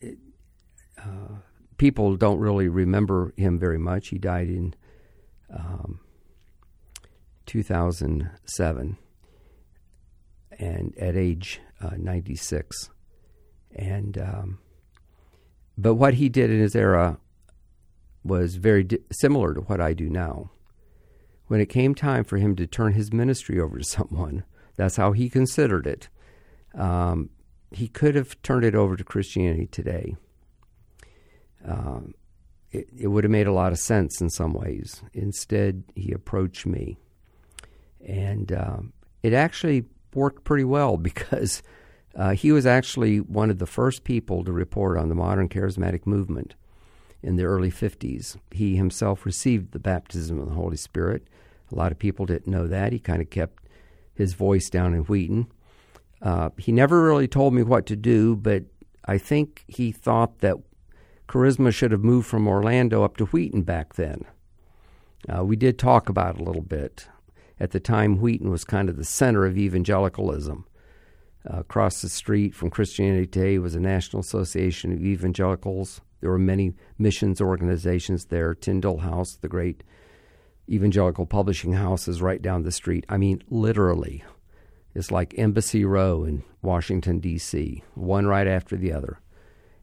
it, 0.00 0.18
uh, 0.98 1.36
people 1.76 2.16
don't 2.16 2.38
really 2.38 2.68
remember 2.68 3.32
him 3.36 3.58
very 3.58 3.78
much. 3.78 4.08
He 4.08 4.18
died 4.18 4.48
in 4.48 4.74
um, 5.54 6.00
2007 7.46 8.98
and 10.58 10.96
at 10.98 11.16
age 11.16 11.60
uh, 11.80 11.96
96. 11.96 12.90
And 13.74 14.18
um, 14.18 14.58
but 15.76 15.94
what 15.94 16.14
he 16.14 16.28
did 16.28 16.50
in 16.50 16.60
his 16.60 16.74
era 16.74 17.18
was 18.24 18.56
very 18.56 18.82
di- 18.82 18.98
similar 19.12 19.54
to 19.54 19.60
what 19.60 19.80
I 19.80 19.94
do 19.94 20.08
now. 20.08 20.50
When 21.46 21.60
it 21.60 21.66
came 21.66 21.94
time 21.94 22.24
for 22.24 22.36
him 22.36 22.56
to 22.56 22.66
turn 22.66 22.92
his 22.92 23.12
ministry 23.12 23.60
over 23.60 23.78
to 23.78 23.84
someone, 23.88 24.44
that's 24.76 24.96
how 24.96 25.12
he 25.12 25.30
considered 25.30 25.86
it. 25.86 26.08
Um, 26.74 27.30
he 27.70 27.88
could 27.88 28.14
have 28.14 28.40
turned 28.42 28.64
it 28.64 28.74
over 28.74 28.96
to 28.96 29.04
Christianity 29.04 29.66
today. 29.66 30.16
Um, 31.64 32.14
it, 32.70 32.88
it 32.96 33.06
would 33.08 33.24
have 33.24 33.30
made 33.30 33.46
a 33.46 33.52
lot 33.52 33.72
of 33.72 33.78
sense 33.78 34.20
in 34.20 34.30
some 34.30 34.52
ways. 34.52 35.02
Instead, 35.12 35.84
he 35.94 36.12
approached 36.12 36.66
me. 36.66 36.98
And 38.06 38.52
um, 38.52 38.92
it 39.22 39.32
actually 39.32 39.84
worked 40.18 40.44
pretty 40.44 40.64
well 40.64 40.96
because 40.96 41.62
uh, 42.14 42.30
he 42.30 42.52
was 42.52 42.66
actually 42.66 43.20
one 43.20 43.50
of 43.50 43.58
the 43.58 43.66
first 43.66 44.04
people 44.04 44.44
to 44.44 44.52
report 44.52 44.98
on 44.98 45.08
the 45.08 45.14
modern 45.14 45.48
charismatic 45.48 46.06
movement 46.06 46.54
in 47.22 47.36
the 47.36 47.44
early 47.44 47.70
50s. 47.70 48.36
He 48.50 48.76
himself 48.76 49.24
received 49.24 49.72
the 49.72 49.78
baptism 49.78 50.38
of 50.38 50.48
the 50.48 50.54
Holy 50.54 50.76
Spirit. 50.76 51.26
A 51.70 51.74
lot 51.74 51.92
of 51.92 51.98
people 51.98 52.26
didn't 52.26 52.46
know 52.46 52.66
that. 52.66 52.92
He 52.92 52.98
kind 52.98 53.20
of 53.20 53.30
kept 53.30 53.64
his 54.14 54.34
voice 54.34 54.70
down 54.70 54.94
in 54.94 55.02
Wheaton. 55.02 55.46
Uh, 56.20 56.50
he 56.56 56.72
never 56.72 57.02
really 57.02 57.28
told 57.28 57.54
me 57.54 57.62
what 57.62 57.86
to 57.86 57.96
do, 57.96 58.34
but 58.34 58.64
I 59.04 59.18
think 59.18 59.64
he 59.68 59.92
thought 59.92 60.40
that 60.40 60.56
Charisma 61.28 61.72
should 61.72 61.92
have 61.92 62.02
moved 62.02 62.26
from 62.26 62.48
Orlando 62.48 63.04
up 63.04 63.16
to 63.18 63.26
Wheaton 63.26 63.62
back 63.62 63.94
then. 63.94 64.24
Uh, 65.28 65.44
we 65.44 65.56
did 65.56 65.78
talk 65.78 66.08
about 66.08 66.36
it 66.36 66.40
a 66.40 66.44
little 66.44 66.62
bit. 66.62 67.08
At 67.60 67.72
the 67.72 67.80
time, 67.80 68.18
Wheaton 68.18 68.50
was 68.50 68.64
kind 68.64 68.88
of 68.88 68.96
the 68.96 69.04
center 69.04 69.44
of 69.44 69.58
evangelicalism. 69.58 70.64
Uh, 71.48 71.60
across 71.60 72.02
the 72.02 72.08
street 72.08 72.54
from 72.54 72.70
Christianity 72.70 73.26
Today 73.26 73.58
was 73.58 73.74
a 73.74 73.80
National 73.80 74.20
Association 74.20 74.92
of 74.92 75.04
Evangelicals. 75.04 76.00
There 76.20 76.30
were 76.30 76.38
many 76.38 76.74
missions 76.98 77.40
organizations 77.40 78.26
there. 78.26 78.54
Tyndale 78.54 78.98
House, 78.98 79.36
the 79.36 79.48
great 79.48 79.82
evangelical 80.68 81.26
publishing 81.26 81.74
house, 81.74 82.08
is 82.08 82.20
right 82.20 82.42
down 82.42 82.62
the 82.62 82.72
street. 82.72 83.06
I 83.08 83.16
mean, 83.16 83.42
literally. 83.48 84.24
It's 84.94 85.10
like 85.10 85.38
Embassy 85.38 85.84
Row 85.84 86.24
in 86.24 86.42
Washington, 86.60 87.20
D.C., 87.20 87.84
one 87.94 88.26
right 88.26 88.48
after 88.48 88.76
the 88.76 88.92
other. 88.92 89.20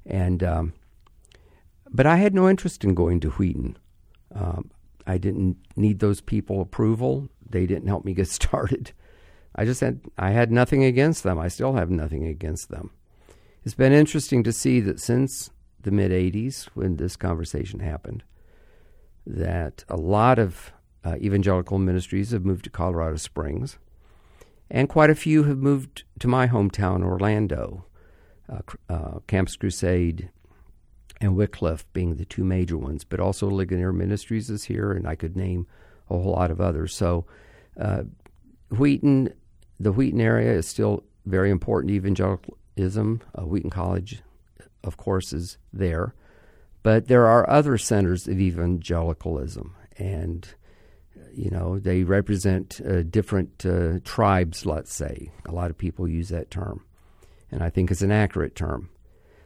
And 0.06 0.44
um, 0.44 0.74
but 1.90 2.06
I 2.06 2.18
had 2.18 2.34
no 2.34 2.50
interest 2.50 2.84
in 2.84 2.94
going 2.94 3.22
to 3.22 3.30
Wheaton. 3.32 3.78
Um, 4.34 4.72
I 5.08 5.18
didn't 5.18 5.58
need 5.76 6.00
those 6.00 6.20
people 6.20 6.62
approval. 6.62 7.30
They 7.50 7.66
didn't 7.66 7.88
help 7.88 8.06
me 8.06 8.14
get 8.14 8.28
started. 8.42 8.92
I 9.56 9.66
just 9.66 9.82
had 9.82 10.02
I 10.18 10.32
had 10.32 10.52
nothing 10.52 10.84
against 10.84 11.24
them. 11.24 11.40
I 11.40 11.48
still 11.48 11.74
have 11.74 11.90
nothing 11.90 12.26
against 12.26 12.70
them. 12.70 12.92
It's 13.64 13.76
been 13.76 13.94
interesting 13.94 14.44
to 14.44 14.54
see 14.54 14.80
that 14.82 15.00
since 15.00 15.50
the 15.82 15.92
mid 15.92 16.12
80s 16.12 16.66
when 16.74 16.98
this 16.98 17.16
conversation 17.16 17.80
happened 17.80 18.24
that 19.26 19.84
a 19.90 19.96
lot 19.96 20.38
of 20.38 20.72
uh, 21.04 21.16
evangelical 21.18 21.80
ministries 21.80 22.32
have 22.32 22.46
moved 22.46 22.64
to 22.66 22.70
Colorado 22.70 23.18
Springs 23.18 23.78
and 24.70 24.90
quite 24.90 25.10
a 25.10 25.16
few 25.16 25.44
have 25.44 25.58
moved 25.58 26.04
to 26.20 26.28
my 26.28 26.48
hometown 26.48 27.04
Orlando. 27.04 27.86
Uh, 28.48 28.60
uh, 28.90 29.20
Campus 29.26 29.56
Crusade 29.56 30.30
and 31.20 31.36
Wycliffe 31.36 31.92
being 31.94 32.16
the 32.16 32.26
two 32.26 32.44
major 32.44 32.78
ones, 32.78 33.04
but 33.04 33.20
also 33.20 33.50
Ligonier 33.50 33.92
Ministries 33.92 34.52
is 34.52 34.66
here, 34.66 34.92
and 34.92 35.08
I 35.08 35.16
could 35.16 35.36
name 35.36 35.66
a 36.10 36.14
whole 36.14 36.34
lot 36.34 36.52
of 36.52 36.62
others. 36.62 36.94
So, 36.94 37.26
uh, 37.80 38.04
Wheaton, 38.70 39.34
the 39.80 39.92
Wheaton 39.92 40.22
area 40.22 40.54
is 40.54 40.68
still 40.68 41.04
very 41.26 41.50
important 41.50 41.90
to 41.90 41.96
evangelicalism. 41.96 43.22
Uh, 43.38 43.44
Wheaton 43.44 43.70
College, 43.70 44.22
of 44.84 44.98
course, 44.98 45.34
is 45.34 45.58
there, 45.74 46.14
but 46.84 47.08
there 47.08 47.26
are 47.28 47.50
other 47.50 47.78
centers 47.78 48.28
of 48.28 48.40
evangelicalism, 48.40 49.76
and 49.98 50.48
you 51.34 51.50
know 51.50 51.80
they 51.80 52.04
represent 52.04 52.80
uh, 52.88 53.04
different 53.04 53.66
uh, 53.66 54.00
tribes. 54.04 54.66
Let's 54.66 54.94
say 54.94 55.32
a 55.46 55.52
lot 55.52 55.70
of 55.70 55.78
people 55.78 56.08
use 56.08 56.30
that 56.30 56.52
term, 56.52 56.84
and 57.52 57.64
I 57.64 57.70
think 57.70 57.92
it's 57.92 58.02
an 58.02 58.12
accurate 58.12 58.56
term. 58.56 58.90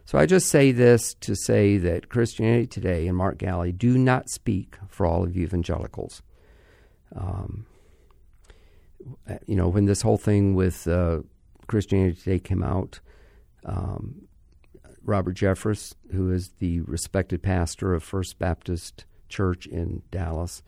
So 0.06 0.18
I 0.18 0.26
just 0.26 0.48
say 0.48 0.72
this 0.72 1.14
to 1.22 1.36
say 1.36 1.78
that 1.78 2.10
Christianity 2.10 2.66
Today 2.66 3.08
and 3.08 3.16
Mark 3.16 3.38
Galli 3.38 3.72
do 3.72 3.96
not 3.96 4.28
speak 4.28 4.76
for 4.88 5.06
all 5.06 5.24
of 5.24 5.38
evangelicals. 5.38 6.24
Um, 7.16 7.66
you 9.46 9.56
know, 9.56 9.68
when 9.68 9.86
this 9.86 10.02
whole 10.02 10.18
thing 10.18 10.56
with 10.56 10.88
uh, 10.88 11.20
Christianity 11.68 12.20
Today 12.20 12.40
came 12.40 12.64
out, 12.64 13.00
um, 13.66 14.28
Robert 15.04 15.36
Jeffress, 15.36 15.96
who 16.12 16.32
is 16.32 16.50
the 16.60 16.82
respected 16.82 17.42
pastor 17.42 17.94
of 17.94 18.04
First 18.04 18.38
Baptist 18.38 19.06
Church 19.28 19.66
in 19.66 20.02
Dallas, 20.12 20.62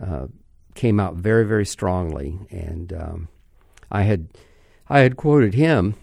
uh, 0.00 0.26
came 0.74 1.00
out 1.00 1.16
very, 1.16 1.44
very 1.44 1.66
strongly, 1.66 2.38
and 2.50 2.92
um, 2.92 3.28
I 3.90 4.02
had 4.02 4.28
I 4.88 5.00
had 5.00 5.16
quoted 5.16 5.54
him 5.54 5.94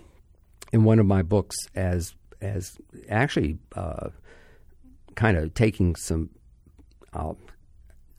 in 0.72 0.84
one 0.84 1.00
of 1.00 1.06
my 1.06 1.22
books 1.22 1.56
as 1.76 2.16
as 2.42 2.78
actually 3.10 3.58
uh, 3.76 4.10
kind 5.16 5.38
of 5.38 5.54
taking 5.54 5.96
some. 5.96 6.30
I'll, 7.14 7.38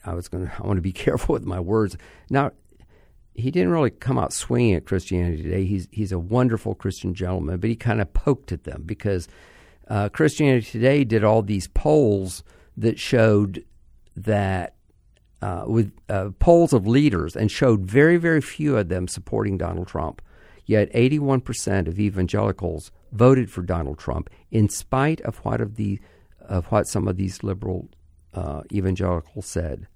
I 0.04 0.14
was 0.14 0.28
going 0.28 0.46
to. 0.46 0.52
I 0.58 0.66
want 0.66 0.76
to 0.76 0.82
be 0.82 0.92
careful 1.06 1.32
with 1.32 1.44
my 1.44 1.60
words. 1.60 1.96
Now, 2.30 2.52
he 3.34 3.50
didn't 3.50 3.70
really 3.70 3.90
come 3.90 4.18
out 4.18 4.32
swinging 4.32 4.74
at 4.74 4.86
Christianity 4.86 5.42
today. 5.42 5.64
He's 5.64 5.88
he's 5.90 6.12
a 6.12 6.18
wonderful 6.18 6.74
Christian 6.74 7.14
gentleman, 7.14 7.58
but 7.58 7.70
he 7.70 7.76
kind 7.76 8.00
of 8.00 8.12
poked 8.12 8.52
at 8.52 8.64
them 8.64 8.82
because 8.86 9.28
uh, 9.88 10.08
Christianity 10.08 10.66
Today 10.66 11.04
did 11.04 11.24
all 11.24 11.42
these 11.42 11.68
polls 11.68 12.42
that 12.76 12.98
showed 12.98 13.64
that 14.16 14.74
uh, 15.42 15.64
with 15.66 15.92
uh, 16.08 16.30
polls 16.38 16.72
of 16.72 16.86
leaders 16.86 17.36
and 17.36 17.50
showed 17.50 17.84
very 17.84 18.16
very 18.16 18.40
few 18.40 18.76
of 18.76 18.88
them 18.88 19.08
supporting 19.08 19.58
Donald 19.58 19.88
Trump. 19.88 20.22
Yet 20.66 20.90
81% 20.94 21.88
of 21.88 22.00
evangelicals 22.00 22.90
voted 23.12 23.50
for 23.50 23.60
Donald 23.60 23.98
Trump, 23.98 24.30
in 24.50 24.70
spite 24.70 25.20
of 25.20 25.36
what 25.38 25.60
of 25.60 25.76
the 25.76 26.00
of 26.40 26.66
what 26.66 26.86
some 26.86 27.06
of 27.08 27.16
these 27.16 27.42
liberal 27.42 27.88
uh, 28.32 28.62
evangelicals 28.72 29.46
said. 29.46 29.86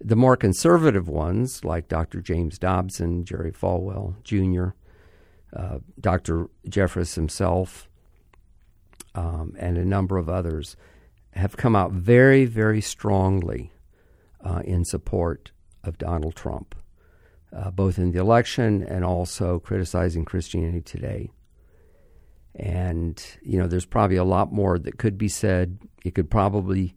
The 0.00 0.16
more 0.16 0.36
conservative 0.36 1.08
ones, 1.08 1.64
like 1.64 1.88
Dr. 1.88 2.20
James 2.20 2.58
Dobson, 2.58 3.24
Jerry 3.24 3.52
Falwell 3.52 4.22
Jr., 4.22 4.76
uh, 5.56 5.78
Dr. 6.00 6.48
Jeffress 6.68 7.14
himself, 7.14 7.88
um, 9.14 9.54
and 9.58 9.78
a 9.78 9.84
number 9.84 10.18
of 10.18 10.28
others, 10.28 10.76
have 11.32 11.56
come 11.56 11.76
out 11.76 11.92
very, 11.92 12.44
very 12.44 12.80
strongly 12.80 13.72
uh, 14.44 14.62
in 14.64 14.84
support 14.84 15.52
of 15.84 15.96
Donald 15.98 16.34
Trump 16.34 16.74
uh, 17.54 17.70
both 17.70 17.98
in 17.98 18.10
the 18.10 18.18
election 18.18 18.82
and 18.82 19.04
also 19.04 19.58
criticizing 19.60 20.24
Christianity 20.24 20.80
today. 20.80 21.30
And, 22.56 23.22
you 23.42 23.58
know, 23.58 23.66
there's 23.66 23.86
probably 23.86 24.16
a 24.16 24.24
lot 24.24 24.52
more 24.52 24.78
that 24.78 24.98
could 24.98 25.18
be 25.18 25.28
said. 25.28 25.78
It 26.04 26.14
could 26.14 26.30
probably 26.30 26.96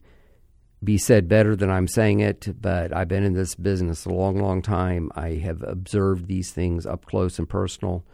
be 0.84 0.98
said 0.98 1.28
better 1.28 1.56
than 1.56 1.72
I'm 1.72 1.88
saying 1.88 2.20
it, 2.20 2.62
but 2.62 2.96
I've 2.96 3.08
been 3.08 3.24
in 3.24 3.34
this 3.34 3.56
business 3.56 4.06
a 4.06 4.10
long, 4.10 4.40
long 4.40 4.62
time. 4.62 5.12
I 5.16 5.36
have 5.36 5.64
observed 5.64 6.28
these 6.28 6.52
things 6.52 6.86
up 6.86 7.06
close 7.06 7.40
and 7.40 7.50
personal. 7.50 8.06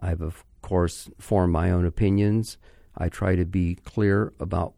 I've, 0.00 0.20
of 0.20 0.44
course, 0.62 1.08
formed 1.18 1.52
my 1.52 1.70
own 1.70 1.86
opinions. 1.86 2.58
I 2.96 3.08
try 3.08 3.36
to 3.36 3.44
be 3.44 3.76
clear 3.76 4.32
about 4.40 4.74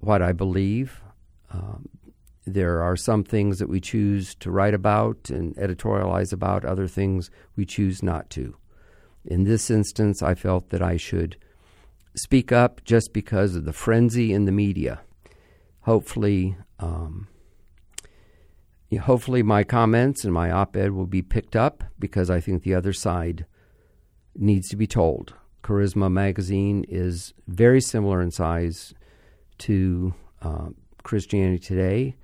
what 0.00 0.20
I 0.20 0.32
believe. 0.32 1.00
Um, 1.50 1.88
there 2.46 2.82
are 2.82 2.96
some 2.96 3.24
things 3.24 3.58
that 3.58 3.68
we 3.70 3.80
choose 3.80 4.34
to 4.36 4.50
write 4.50 4.74
about 4.74 5.30
and 5.30 5.56
editorialize 5.56 6.32
about, 6.32 6.64
other 6.64 6.86
things 6.86 7.30
we 7.56 7.64
choose 7.64 8.02
not 8.02 8.28
to. 8.30 8.56
In 9.24 9.44
this 9.44 9.70
instance, 9.70 10.22
I 10.22 10.34
felt 10.34 10.68
that 10.68 10.82
I 10.82 10.98
should 10.98 11.38
speak 12.14 12.52
up 12.52 12.84
just 12.84 13.14
because 13.14 13.56
of 13.56 13.64
the 13.64 13.72
frenzy 13.72 14.32
in 14.34 14.44
the 14.44 14.52
media. 14.52 15.00
Hopefully, 15.84 16.56
um, 16.78 17.28
hopefully 19.00 19.42
my 19.42 19.64
comments 19.64 20.24
and 20.24 20.32
my 20.32 20.50
op-ed 20.50 20.92
will 20.92 21.06
be 21.06 21.22
picked 21.22 21.54
up 21.54 21.84
because 21.98 22.30
I 22.30 22.40
think 22.40 22.62
the 22.62 22.74
other 22.74 22.92
side 22.92 23.44
needs 24.34 24.68
to 24.70 24.76
be 24.76 24.86
told. 24.86 25.34
Charisma 25.62 26.10
magazine 26.10 26.84
is 26.88 27.34
very 27.46 27.80
similar 27.80 28.20
in 28.20 28.30
size 28.30 28.94
to 29.58 30.14
uh, 30.42 30.68
Christianity 31.02 31.58
Today, 31.58 32.16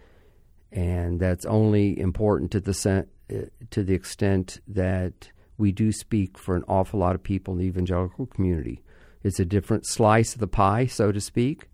and 0.72 1.20
that's 1.20 1.44
only 1.44 1.98
important 1.98 2.50
to 2.52 2.60
the 2.60 3.06
uh, 3.30 3.34
to 3.70 3.82
the 3.82 3.94
extent 3.94 4.60
that 4.66 5.30
we 5.58 5.72
do 5.72 5.92
speak 5.92 6.38
for 6.38 6.56
an 6.56 6.64
awful 6.66 7.00
lot 7.00 7.14
of 7.14 7.22
people 7.22 7.54
in 7.54 7.60
the 7.60 7.66
evangelical 7.66 8.26
community. 8.26 8.82
It's 9.22 9.40
a 9.40 9.44
different 9.44 9.86
slice 9.86 10.32
of 10.34 10.40
the 10.40 10.46
pie, 10.46 10.86
so 10.86 11.12
to 11.12 11.20
speak, 11.20 11.68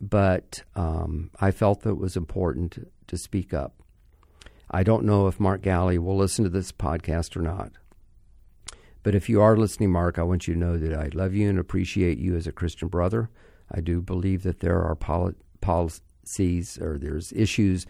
but 0.00 0.62
um, 0.74 1.30
I 1.40 1.50
felt 1.50 1.82
that 1.82 1.90
it 1.90 1.98
was 1.98 2.16
important 2.16 2.90
to 3.06 3.18
speak 3.18 3.52
up. 3.52 3.74
I 4.70 4.82
don't 4.82 5.04
know 5.04 5.26
if 5.26 5.40
Mark 5.40 5.62
Galli 5.62 5.98
will 5.98 6.16
listen 6.16 6.44
to 6.44 6.50
this 6.50 6.72
podcast 6.72 7.36
or 7.36 7.42
not. 7.42 7.72
But 9.02 9.14
if 9.14 9.28
you 9.28 9.40
are 9.40 9.56
listening, 9.56 9.90
Mark, 9.90 10.18
I 10.18 10.22
want 10.22 10.46
you 10.46 10.54
to 10.54 10.60
know 10.60 10.76
that 10.76 10.92
I 10.92 11.08
love 11.14 11.34
you 11.34 11.48
and 11.48 11.58
appreciate 11.58 12.18
you 12.18 12.36
as 12.36 12.46
a 12.46 12.52
Christian 12.52 12.88
brother. 12.88 13.30
I 13.70 13.80
do 13.80 14.00
believe 14.00 14.42
that 14.42 14.60
there 14.60 14.82
are 14.82 14.94
poli- 14.94 15.34
policies 15.60 16.78
or 16.78 16.98
there's 16.98 17.32
issues 17.32 17.86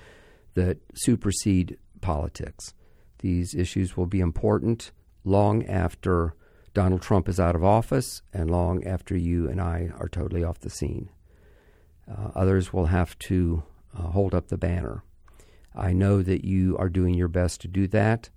that 0.55 0.79
supersede 0.94 1.79
politics. 2.01 2.75
These 3.18 3.55
issues 3.55 3.97
will 3.97 4.07
be 4.07 4.21
important 4.21 4.92
long 5.25 5.66
after 5.66 6.35
Donald 6.75 7.03
Trump 7.03 7.29
is 7.29 7.40
out 7.40 7.57
of 7.57 7.64
office 7.64 8.23
and 8.33 8.51
long 8.51 8.85
after 8.85 9.16
you 9.16 9.49
and 9.49 9.61
I 9.61 9.90
are 9.99 10.09
totally 10.09 10.44
off 10.44 10.61
the 10.61 10.71
scene. 10.71 11.11
Uh, 12.11 12.31
others 12.35 12.73
will 12.73 12.87
have 12.87 13.18
to 13.18 13.62
uh, 13.97 14.03
hold 14.03 14.35
up 14.35 14.49
the 14.49 14.59
banner. 14.59 15.03
I 15.75 15.92
know 15.92 16.23
that 16.23 16.44
you 16.44 16.77
are 16.79 16.88
doing 16.88 17.14
your 17.14 17.29
best 17.29 17.61
to 17.62 17.68
do 17.68 17.87
that. 17.88 18.31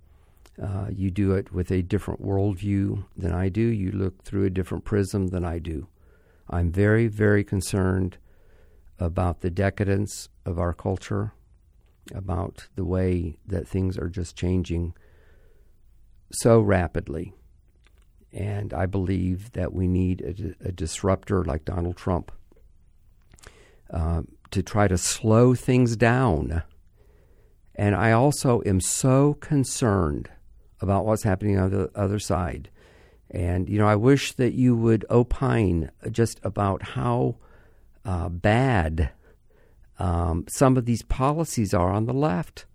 Uh, 0.62 0.86
you 0.90 1.10
do 1.10 1.32
it 1.32 1.52
with 1.52 1.70
a 1.70 1.82
different 1.82 2.22
worldview 2.22 3.04
than 3.16 3.32
I 3.32 3.48
do. 3.48 3.62
You 3.62 3.90
look 3.90 4.22
through 4.22 4.44
a 4.44 4.50
different 4.50 4.84
prism 4.84 5.28
than 5.28 5.44
I 5.44 5.58
do. 5.58 5.88
I'm 6.50 6.70
very, 6.70 7.06
very 7.08 7.42
concerned 7.42 8.18
about 8.98 9.40
the 9.40 9.50
decadence 9.50 10.28
of 10.44 10.58
our 10.58 10.74
culture, 10.74 11.32
about 12.14 12.68
the 12.76 12.84
way 12.84 13.38
that 13.46 13.66
things 13.66 13.96
are 13.96 14.10
just 14.10 14.36
changing 14.36 14.94
so 16.30 16.60
rapidly. 16.60 17.32
And 18.32 18.72
I 18.74 18.86
believe 18.86 19.52
that 19.52 19.72
we 19.72 19.88
need 19.88 20.20
a, 20.20 20.68
a 20.68 20.72
disruptor 20.72 21.44
like 21.44 21.64
Donald 21.64 21.96
Trump 21.96 22.30
uh, 23.92 24.22
to 24.50 24.62
try 24.62 24.88
to 24.88 24.98
slow 24.98 25.54
things 25.54 25.96
down. 25.96 26.62
And 27.74 27.94
I 27.94 28.12
also 28.12 28.62
am 28.66 28.80
so 28.80 29.34
concerned 29.34 30.30
about 30.80 31.06
what's 31.06 31.22
happening 31.22 31.58
on 31.58 31.70
the 31.70 31.90
other 31.94 32.18
side. 32.18 32.70
And, 33.30 33.68
you 33.68 33.78
know, 33.78 33.86
I 33.86 33.96
wish 33.96 34.32
that 34.34 34.52
you 34.52 34.76
would 34.76 35.06
opine 35.10 35.90
just 36.10 36.38
about 36.42 36.82
how 36.82 37.36
uh, 38.04 38.28
bad 38.28 39.10
um, 39.98 40.44
some 40.48 40.76
of 40.76 40.84
these 40.84 41.02
policies 41.02 41.72
are 41.72 41.90
on 41.90 42.06
the 42.06 42.12
left. 42.12 42.66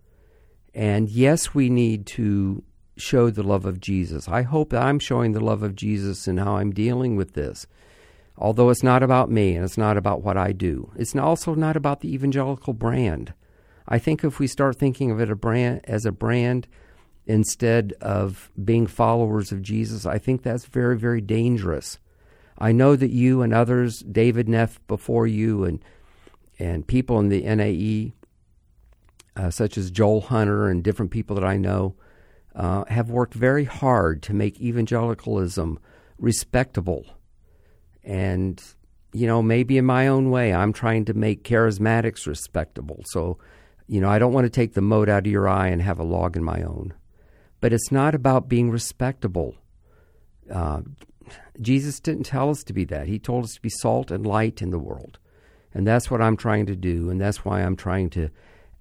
And 0.73 1.09
yes, 1.09 1.53
we 1.53 1.69
need 1.69 2.05
to 2.07 2.63
show 2.95 3.29
the 3.29 3.43
love 3.43 3.65
of 3.65 3.79
Jesus. 3.79 4.27
I 4.27 4.41
hope 4.41 4.71
that 4.71 4.81
I'm 4.81 4.99
showing 4.99 5.33
the 5.33 5.43
love 5.43 5.61
of 5.61 5.75
Jesus 5.75 6.27
in 6.27 6.37
how 6.37 6.57
I'm 6.57 6.71
dealing 6.71 7.15
with 7.15 7.33
this. 7.33 7.67
Although 8.37 8.69
it's 8.69 8.83
not 8.83 9.01
about 9.01 9.31
me 9.31 9.55
and 9.55 9.65
it's 9.65 9.77
not 9.77 9.97
about 9.97 10.21
what 10.21 10.37
I 10.37 10.51
do, 10.51 10.91
it's 10.95 11.15
also 11.15 11.55
not 11.55 11.75
about 11.75 12.01
the 12.01 12.13
evangelical 12.13 12.73
brand. 12.73 13.33
I 13.87 13.97
think 13.97 14.23
if 14.23 14.37
we 14.37 14.47
start 14.47 14.75
thinking 14.75 15.09
of 15.11 15.19
it 15.19 15.31
a 15.31 15.35
brand 15.35 15.81
as 15.85 16.05
a 16.05 16.11
brand 16.11 16.67
instead 17.25 17.93
of 17.99 18.51
being 18.63 18.85
followers 18.85 19.51
of 19.51 19.61
Jesus, 19.61 20.05
I 20.05 20.17
think 20.17 20.43
that's 20.43 20.65
very, 20.65 20.97
very 20.97 21.21
dangerous. 21.21 21.99
I 22.59 22.71
know 22.71 22.95
that 22.95 23.11
you 23.11 23.41
and 23.41 23.53
others, 23.53 23.99
David 23.99 24.47
Neff 24.47 24.79
before 24.87 25.27
you, 25.27 25.63
and 25.63 25.83
and 26.59 26.87
people 26.87 27.19
in 27.19 27.29
the 27.29 27.43
NAE, 27.43 28.13
uh, 29.35 29.51
such 29.51 29.77
as 29.77 29.91
Joel 29.91 30.21
Hunter 30.21 30.67
and 30.67 30.83
different 30.83 31.11
people 31.11 31.35
that 31.35 31.45
I 31.45 31.57
know, 31.57 31.95
uh, 32.55 32.83
have 32.85 33.11
worked 33.11 33.35
very 33.35 33.65
hard 33.65 34.23
to 34.23 34.33
make 34.33 34.59
evangelicalism 34.59 35.77
respectable. 36.17 37.05
And, 38.07 38.63
you 39.11 39.27
know, 39.27 39.41
maybe 39.41 39.77
in 39.77 39.85
my 39.85 40.07
own 40.07 40.31
way, 40.31 40.53
I'm 40.53 40.71
trying 40.71 41.05
to 41.05 41.13
make 41.13 41.43
charismatics 41.43 42.25
respectable. 42.25 43.03
So, 43.07 43.37
you 43.87 43.99
know, 43.99 44.09
I 44.09 44.17
don't 44.17 44.31
want 44.31 44.45
to 44.45 44.49
take 44.49 44.73
the 44.73 44.81
mote 44.81 45.09
out 45.09 45.27
of 45.27 45.31
your 45.31 45.49
eye 45.49 45.67
and 45.67 45.81
have 45.81 45.99
a 45.99 46.03
log 46.03 46.37
in 46.37 46.43
my 46.43 46.63
own. 46.63 46.93
But 47.59 47.73
it's 47.73 47.91
not 47.91 48.15
about 48.15 48.47
being 48.47 48.71
respectable. 48.71 49.55
Uh, 50.51 50.81
Jesus 51.59 51.99
didn't 51.99 52.23
tell 52.23 52.49
us 52.49 52.63
to 52.63 52.73
be 52.73 52.85
that. 52.85 53.07
He 53.07 53.19
told 53.19 53.43
us 53.43 53.55
to 53.55 53.61
be 53.61 53.69
salt 53.69 54.09
and 54.09 54.25
light 54.25 54.61
in 54.61 54.69
the 54.69 54.79
world. 54.79 55.19
And 55.73 55.85
that's 55.85 56.09
what 56.09 56.21
I'm 56.21 56.37
trying 56.37 56.65
to 56.67 56.75
do. 56.77 57.09
And 57.09 57.19
that's 57.19 57.43
why 57.43 57.61
I'm 57.61 57.75
trying 57.75 58.09
to 58.11 58.29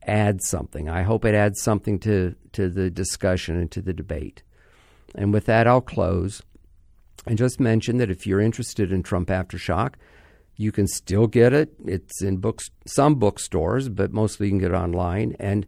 add 0.07 0.41
something. 0.43 0.89
I 0.89 1.03
hope 1.03 1.25
it 1.25 1.35
adds 1.35 1.61
something 1.61 1.99
to, 2.01 2.37
to 2.53 2.69
the 2.69 2.91
discussion 2.91 3.57
and 3.57 3.71
to 3.73 3.83
the 3.83 3.93
debate. 3.93 4.45
And 5.17 5.33
with 5.33 5.47
that, 5.47 5.67
I'll 5.67 5.81
close 5.81 6.43
and 7.27 7.37
just 7.37 7.61
mention 7.61 7.99
that 7.99 8.11
if 8.11 8.27
you're 8.27 8.41
interested 8.41 8.93
in 8.93 9.03
Trump 9.03 9.29
Aftershock, 9.29 9.95
you 10.57 10.73
can 10.73 10.87
still 10.87 11.27
get 11.27 11.53
it. 11.53 11.75
It's 11.85 12.23
in 12.23 12.39
books, 12.39 12.71
some 12.87 13.17
bookstores, 13.17 13.89
but 13.89 14.13
mostly 14.13 14.47
you 14.47 14.53
can 14.53 14.59
get 14.59 14.71
it 14.71 14.75
online. 14.75 15.37
And 15.39 15.67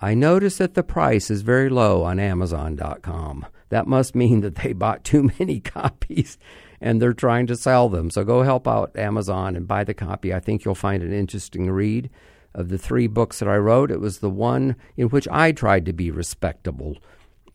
I 0.00 0.14
notice 0.14 0.58
that 0.58 0.74
the 0.74 0.82
price 0.82 1.30
is 1.30 1.42
very 1.42 1.68
low 1.68 2.02
on 2.02 2.18
Amazon.com. 2.18 3.46
That 3.68 3.86
must 3.86 4.14
mean 4.14 4.40
that 4.40 4.56
they 4.56 4.72
bought 4.72 5.04
too 5.04 5.30
many 5.38 5.60
copies 5.60 6.38
and 6.80 7.00
they're 7.00 7.12
trying 7.12 7.46
to 7.48 7.56
sell 7.56 7.88
them. 7.88 8.10
So 8.10 8.24
go 8.24 8.42
help 8.42 8.66
out 8.66 8.96
Amazon 8.96 9.54
and 9.54 9.68
buy 9.68 9.84
the 9.84 9.94
copy. 9.94 10.32
I 10.34 10.40
think 10.40 10.64
you'll 10.64 10.74
find 10.74 11.02
an 11.02 11.12
interesting 11.12 11.70
read 11.70 12.10
of 12.54 12.68
the 12.68 12.78
three 12.78 13.06
books 13.06 13.38
that 13.38 13.48
I 13.48 13.56
wrote, 13.56 13.90
it 13.90 14.00
was 14.00 14.18
the 14.18 14.30
one 14.30 14.76
in 14.96 15.08
which 15.08 15.26
I 15.30 15.52
tried 15.52 15.86
to 15.86 15.92
be 15.92 16.10
respectable 16.10 16.98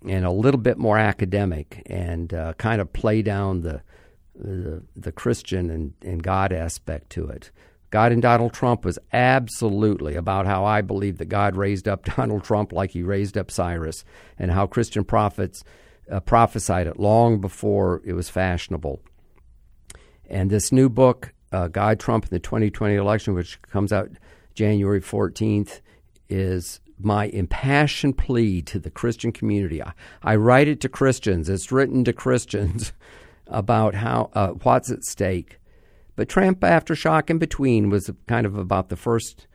and 0.05 0.25
a 0.25 0.31
little 0.31 0.60
bit 0.60 0.77
more 0.77 0.97
academic 0.97 1.81
and 1.88 2.33
uh, 2.33 2.53
kind 2.53 2.81
of 2.81 2.93
play 2.93 3.21
down 3.21 3.62
the 3.62 3.81
the, 4.39 4.83
the 4.95 5.12
Christian 5.12 5.69
and, 5.69 5.93
and 6.03 6.21
God 6.21 6.53
aspect 6.53 7.10
to 7.12 7.27
it. 7.27 7.49
God 7.89 8.12
and 8.12 8.21
Donald 8.21 8.53
Trump 8.53 8.83
was 8.83 8.99
absolutely 9.13 10.15
about 10.15 10.45
how 10.45 10.65
I 10.65 10.81
believe 10.81 11.17
that 11.17 11.25
God 11.25 11.55
raised 11.55 11.88
up 11.88 12.05
Donald 12.15 12.43
Trump 12.43 12.71
like 12.71 12.91
he 12.91 13.01
raised 13.01 13.38
up 13.38 13.49
Cyrus, 13.49 14.03
and 14.38 14.51
how 14.51 14.67
Christian 14.67 15.03
prophets 15.03 15.63
uh, 16.12 16.19
prophesied 16.19 16.88
it 16.88 16.99
long 16.99 17.39
before 17.39 18.01
it 18.05 18.13
was 18.13 18.29
fashionable. 18.29 19.01
And 20.29 20.49
this 20.49 20.71
new 20.71 20.89
book, 20.89 21.33
uh, 21.51 21.67
God 21.69 21.99
Trump 21.99 22.25
in 22.25 22.29
the 22.29 22.39
2020 22.39 22.95
election, 22.95 23.33
which 23.33 23.62
comes 23.63 23.93
out 23.93 24.12
January 24.53 25.01
14th 25.01 25.81
is 26.29 26.81
my 26.99 27.25
impassioned 27.25 28.17
plea 28.17 28.62
to 28.63 28.79
the 28.79 28.89
Christian 28.89 29.31
community. 29.31 29.81
I, 29.83 29.93
I, 30.23 30.36
write 30.36 30.67
it 30.67 30.81
to 30.81 30.89
Christians. 30.89 31.47
It's 31.47 31.71
written 31.71 32.03
to 32.05 32.13
Christians 32.13 32.91
about 33.47 33.95
how 33.95 34.29
uh, 34.33 34.49
what's 34.49 34.91
at 34.91 35.03
stake. 35.03 35.60
But 36.15 36.29
Trump 36.29 36.62
aftershock 36.62 37.29
in 37.29 37.38
between 37.38 37.89
was 37.89 38.10
kind 38.27 38.45
of 38.45 38.57
about 38.57 38.89
the 38.89 38.95
first 38.95 39.47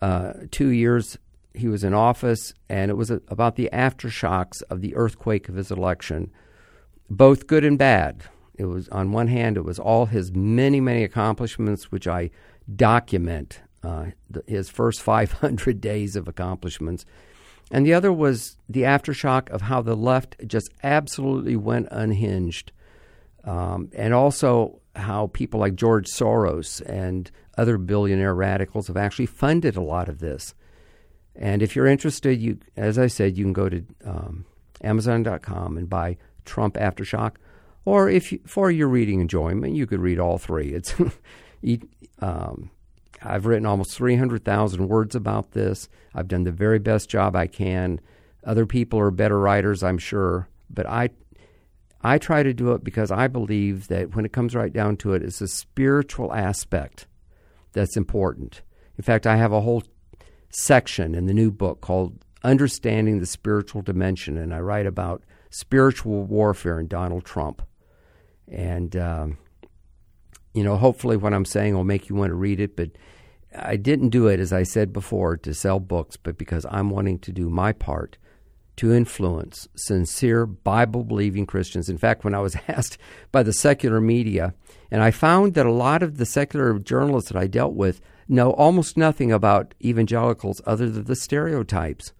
uh, 0.00 0.32
two 0.50 0.68
years 0.68 1.18
he 1.54 1.68
was 1.68 1.84
in 1.84 1.92
office, 1.92 2.54
and 2.68 2.90
it 2.90 2.94
was 2.94 3.10
about 3.10 3.56
the 3.56 3.68
aftershocks 3.72 4.62
of 4.70 4.80
the 4.80 4.94
earthquake 4.94 5.48
of 5.48 5.56
his 5.56 5.70
election, 5.70 6.30
both 7.10 7.46
good 7.46 7.64
and 7.64 7.78
bad. 7.78 8.22
It 8.54 8.66
was 8.66 8.88
on 8.88 9.12
one 9.12 9.28
hand, 9.28 9.56
it 9.56 9.64
was 9.64 9.78
all 9.78 10.06
his 10.06 10.32
many, 10.32 10.80
many 10.80 11.04
accomplishments, 11.04 11.92
which 11.92 12.06
I 12.06 12.30
document 12.74 13.60
uh, 13.88 14.06
his 14.46 14.68
first 14.68 15.02
500 15.02 15.80
days 15.80 16.16
of 16.16 16.28
accomplishments. 16.28 17.04
And 17.70 17.84
the 17.84 17.94
other 17.94 18.12
was 18.12 18.56
the 18.68 18.82
aftershock 18.82 19.50
of 19.50 19.62
how 19.62 19.82
the 19.82 19.96
left 19.96 20.36
just 20.46 20.70
absolutely 20.82 21.56
went 21.56 21.88
unhinged. 21.90 22.72
Um, 23.44 23.90
and 23.94 24.14
also 24.14 24.80
how 24.96 25.28
people 25.28 25.60
like 25.60 25.74
George 25.74 26.06
Soros 26.06 26.80
and 26.86 27.30
other 27.56 27.78
billionaire 27.78 28.34
radicals 28.34 28.88
have 28.88 28.96
actually 28.96 29.26
funded 29.26 29.76
a 29.76 29.82
lot 29.82 30.08
of 30.08 30.18
this. 30.18 30.54
And 31.36 31.62
if 31.62 31.76
you're 31.76 31.86
interested, 31.86 32.40
you, 32.40 32.58
as 32.76 32.98
I 32.98 33.06
said, 33.06 33.36
you 33.36 33.44
can 33.44 33.52
go 33.52 33.68
to 33.68 33.84
um, 34.04 34.44
Amazon.com 34.82 35.76
and 35.76 35.88
buy 35.88 36.16
Trump 36.44 36.74
Aftershock. 36.74 37.36
Or 37.84 38.08
if 38.08 38.32
you, 38.32 38.40
for 38.44 38.70
your 38.70 38.88
reading 38.88 39.20
enjoyment, 39.20 39.74
you 39.74 39.86
could 39.86 40.00
read 40.00 40.18
all 40.18 40.38
three. 40.38 40.74
It's 40.74 40.94
um, 42.18 42.70
I've 43.22 43.46
written 43.46 43.66
almost 43.66 43.96
300,000 43.96 44.88
words 44.88 45.14
about 45.14 45.52
this. 45.52 45.88
I've 46.14 46.28
done 46.28 46.44
the 46.44 46.52
very 46.52 46.78
best 46.78 47.08
job 47.08 47.34
I 47.34 47.46
can. 47.46 48.00
Other 48.44 48.66
people 48.66 48.98
are 49.00 49.10
better 49.10 49.38
writers, 49.38 49.82
I'm 49.82 49.98
sure, 49.98 50.48
but 50.70 50.86
I 50.86 51.10
I 52.00 52.18
try 52.18 52.44
to 52.44 52.54
do 52.54 52.72
it 52.72 52.84
because 52.84 53.10
I 53.10 53.26
believe 53.26 53.88
that 53.88 54.14
when 54.14 54.24
it 54.24 54.32
comes 54.32 54.54
right 54.54 54.72
down 54.72 54.96
to 54.98 55.14
it, 55.14 55.22
it's 55.22 55.40
a 55.40 55.48
spiritual 55.48 56.32
aspect 56.32 57.08
that's 57.72 57.96
important. 57.96 58.62
In 58.96 59.02
fact, 59.02 59.26
I 59.26 59.36
have 59.36 59.52
a 59.52 59.60
whole 59.60 59.82
section 60.50 61.14
in 61.14 61.26
the 61.26 61.34
new 61.34 61.50
book 61.50 61.80
called 61.80 62.24
Understanding 62.44 63.18
the 63.18 63.26
Spiritual 63.26 63.82
Dimension, 63.82 64.38
and 64.38 64.54
I 64.54 64.60
write 64.60 64.86
about 64.86 65.24
spiritual 65.50 66.22
warfare 66.22 66.78
and 66.78 66.88
Donald 66.88 67.24
Trump. 67.24 67.62
And 68.46 68.94
um, 68.96 69.38
you 70.58 70.64
know, 70.64 70.76
hopefully 70.76 71.16
what 71.16 71.32
I'm 71.32 71.44
saying 71.44 71.74
will 71.74 71.84
make 71.84 72.08
you 72.08 72.16
want 72.16 72.30
to 72.30 72.34
read 72.34 72.58
it. 72.58 72.74
But 72.74 72.90
I 73.56 73.76
didn't 73.76 74.08
do 74.08 74.26
it, 74.26 74.40
as 74.40 74.52
I 74.52 74.64
said 74.64 74.92
before, 74.92 75.36
to 75.36 75.54
sell 75.54 75.78
books, 75.78 76.16
but 76.16 76.36
because 76.36 76.66
I'm 76.68 76.90
wanting 76.90 77.20
to 77.20 77.32
do 77.32 77.48
my 77.48 77.72
part 77.72 78.18
to 78.78 78.92
influence 78.92 79.68
sincere 79.76 80.46
Bible 80.46 81.04
believing 81.04 81.46
Christians. 81.46 81.88
In 81.88 81.96
fact, 81.96 82.24
when 82.24 82.34
I 82.34 82.40
was 82.40 82.56
asked 82.68 82.98
by 83.30 83.44
the 83.44 83.52
secular 83.52 84.00
media, 84.00 84.52
and 84.90 85.00
I 85.00 85.12
found 85.12 85.54
that 85.54 85.64
a 85.64 85.72
lot 85.72 86.02
of 86.02 86.18
the 86.18 86.26
secular 86.26 86.76
journalists 86.80 87.30
that 87.30 87.38
I 87.38 87.46
dealt 87.46 87.74
with 87.74 88.00
know 88.26 88.50
almost 88.50 88.96
nothing 88.96 89.30
about 89.30 89.74
evangelicals 89.80 90.60
other 90.66 90.90
than 90.90 91.04
the 91.04 91.14
stereotypes. 91.14 92.12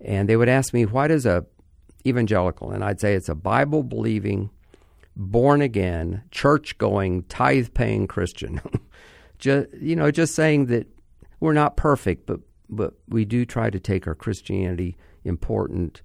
And 0.00 0.28
they 0.28 0.36
would 0.36 0.48
ask 0.48 0.72
me, 0.72 0.86
What 0.86 1.10
is 1.10 1.26
a 1.26 1.44
evangelical? 2.06 2.70
And 2.70 2.84
I'd 2.84 3.00
say 3.00 3.14
it's 3.14 3.28
a 3.28 3.34
Bible 3.34 3.82
believing, 3.82 4.50
born 5.16 5.62
again, 5.62 6.22
church 6.30 6.76
going, 6.78 7.22
tithe 7.24 7.68
paying 7.74 8.06
Christian. 8.06 8.60
just, 9.38 9.68
you 9.74 9.96
know, 9.96 10.10
just 10.10 10.34
saying 10.34 10.66
that 10.66 10.86
we're 11.40 11.52
not 11.52 11.76
perfect, 11.76 12.26
but, 12.26 12.40
but 12.68 12.94
we 13.08 13.24
do 13.24 13.44
try 13.44 13.70
to 13.70 13.78
take 13.78 14.06
our 14.06 14.14
Christianity 14.14 14.96
important. 15.24 16.02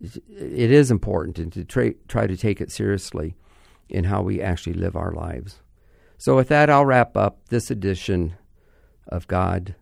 It 0.00 0.70
is 0.70 0.90
important 0.90 1.38
and 1.38 1.52
to 1.52 1.64
try, 1.64 1.94
try 2.08 2.26
to 2.26 2.36
take 2.36 2.60
it 2.60 2.70
seriously 2.70 3.34
in 3.88 4.04
how 4.04 4.22
we 4.22 4.40
actually 4.40 4.74
live 4.74 4.96
our 4.96 5.12
lives. 5.12 5.60
So, 6.18 6.34
with 6.34 6.48
that, 6.48 6.70
I'll 6.70 6.86
wrap 6.86 7.16
up 7.16 7.48
this 7.48 7.70
edition 7.70 8.34
of 9.08 9.28
God, 9.28 9.74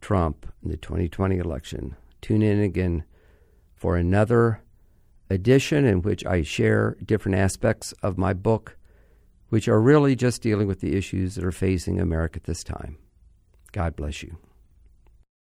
Trump, 0.00 0.46
in 0.62 0.70
the 0.70 0.76
2020 0.76 1.36
election. 1.36 1.96
Tune 2.20 2.42
in 2.42 2.60
again 2.60 3.04
for 3.74 3.96
another 3.96 4.62
edition 5.30 5.84
in 5.84 6.02
which 6.02 6.24
I 6.24 6.42
share 6.42 6.96
different 7.04 7.38
aspects 7.38 7.92
of 8.02 8.18
my 8.18 8.32
book, 8.32 8.76
which 9.48 9.68
are 9.68 9.80
really 9.80 10.16
just 10.16 10.42
dealing 10.42 10.68
with 10.68 10.80
the 10.80 10.96
issues 10.96 11.34
that 11.34 11.44
are 11.44 11.52
facing 11.52 12.00
America 12.00 12.36
at 12.36 12.44
this 12.44 12.64
time. 12.64 12.98
God 13.72 13.96
bless 13.96 14.22
you. 14.22 14.36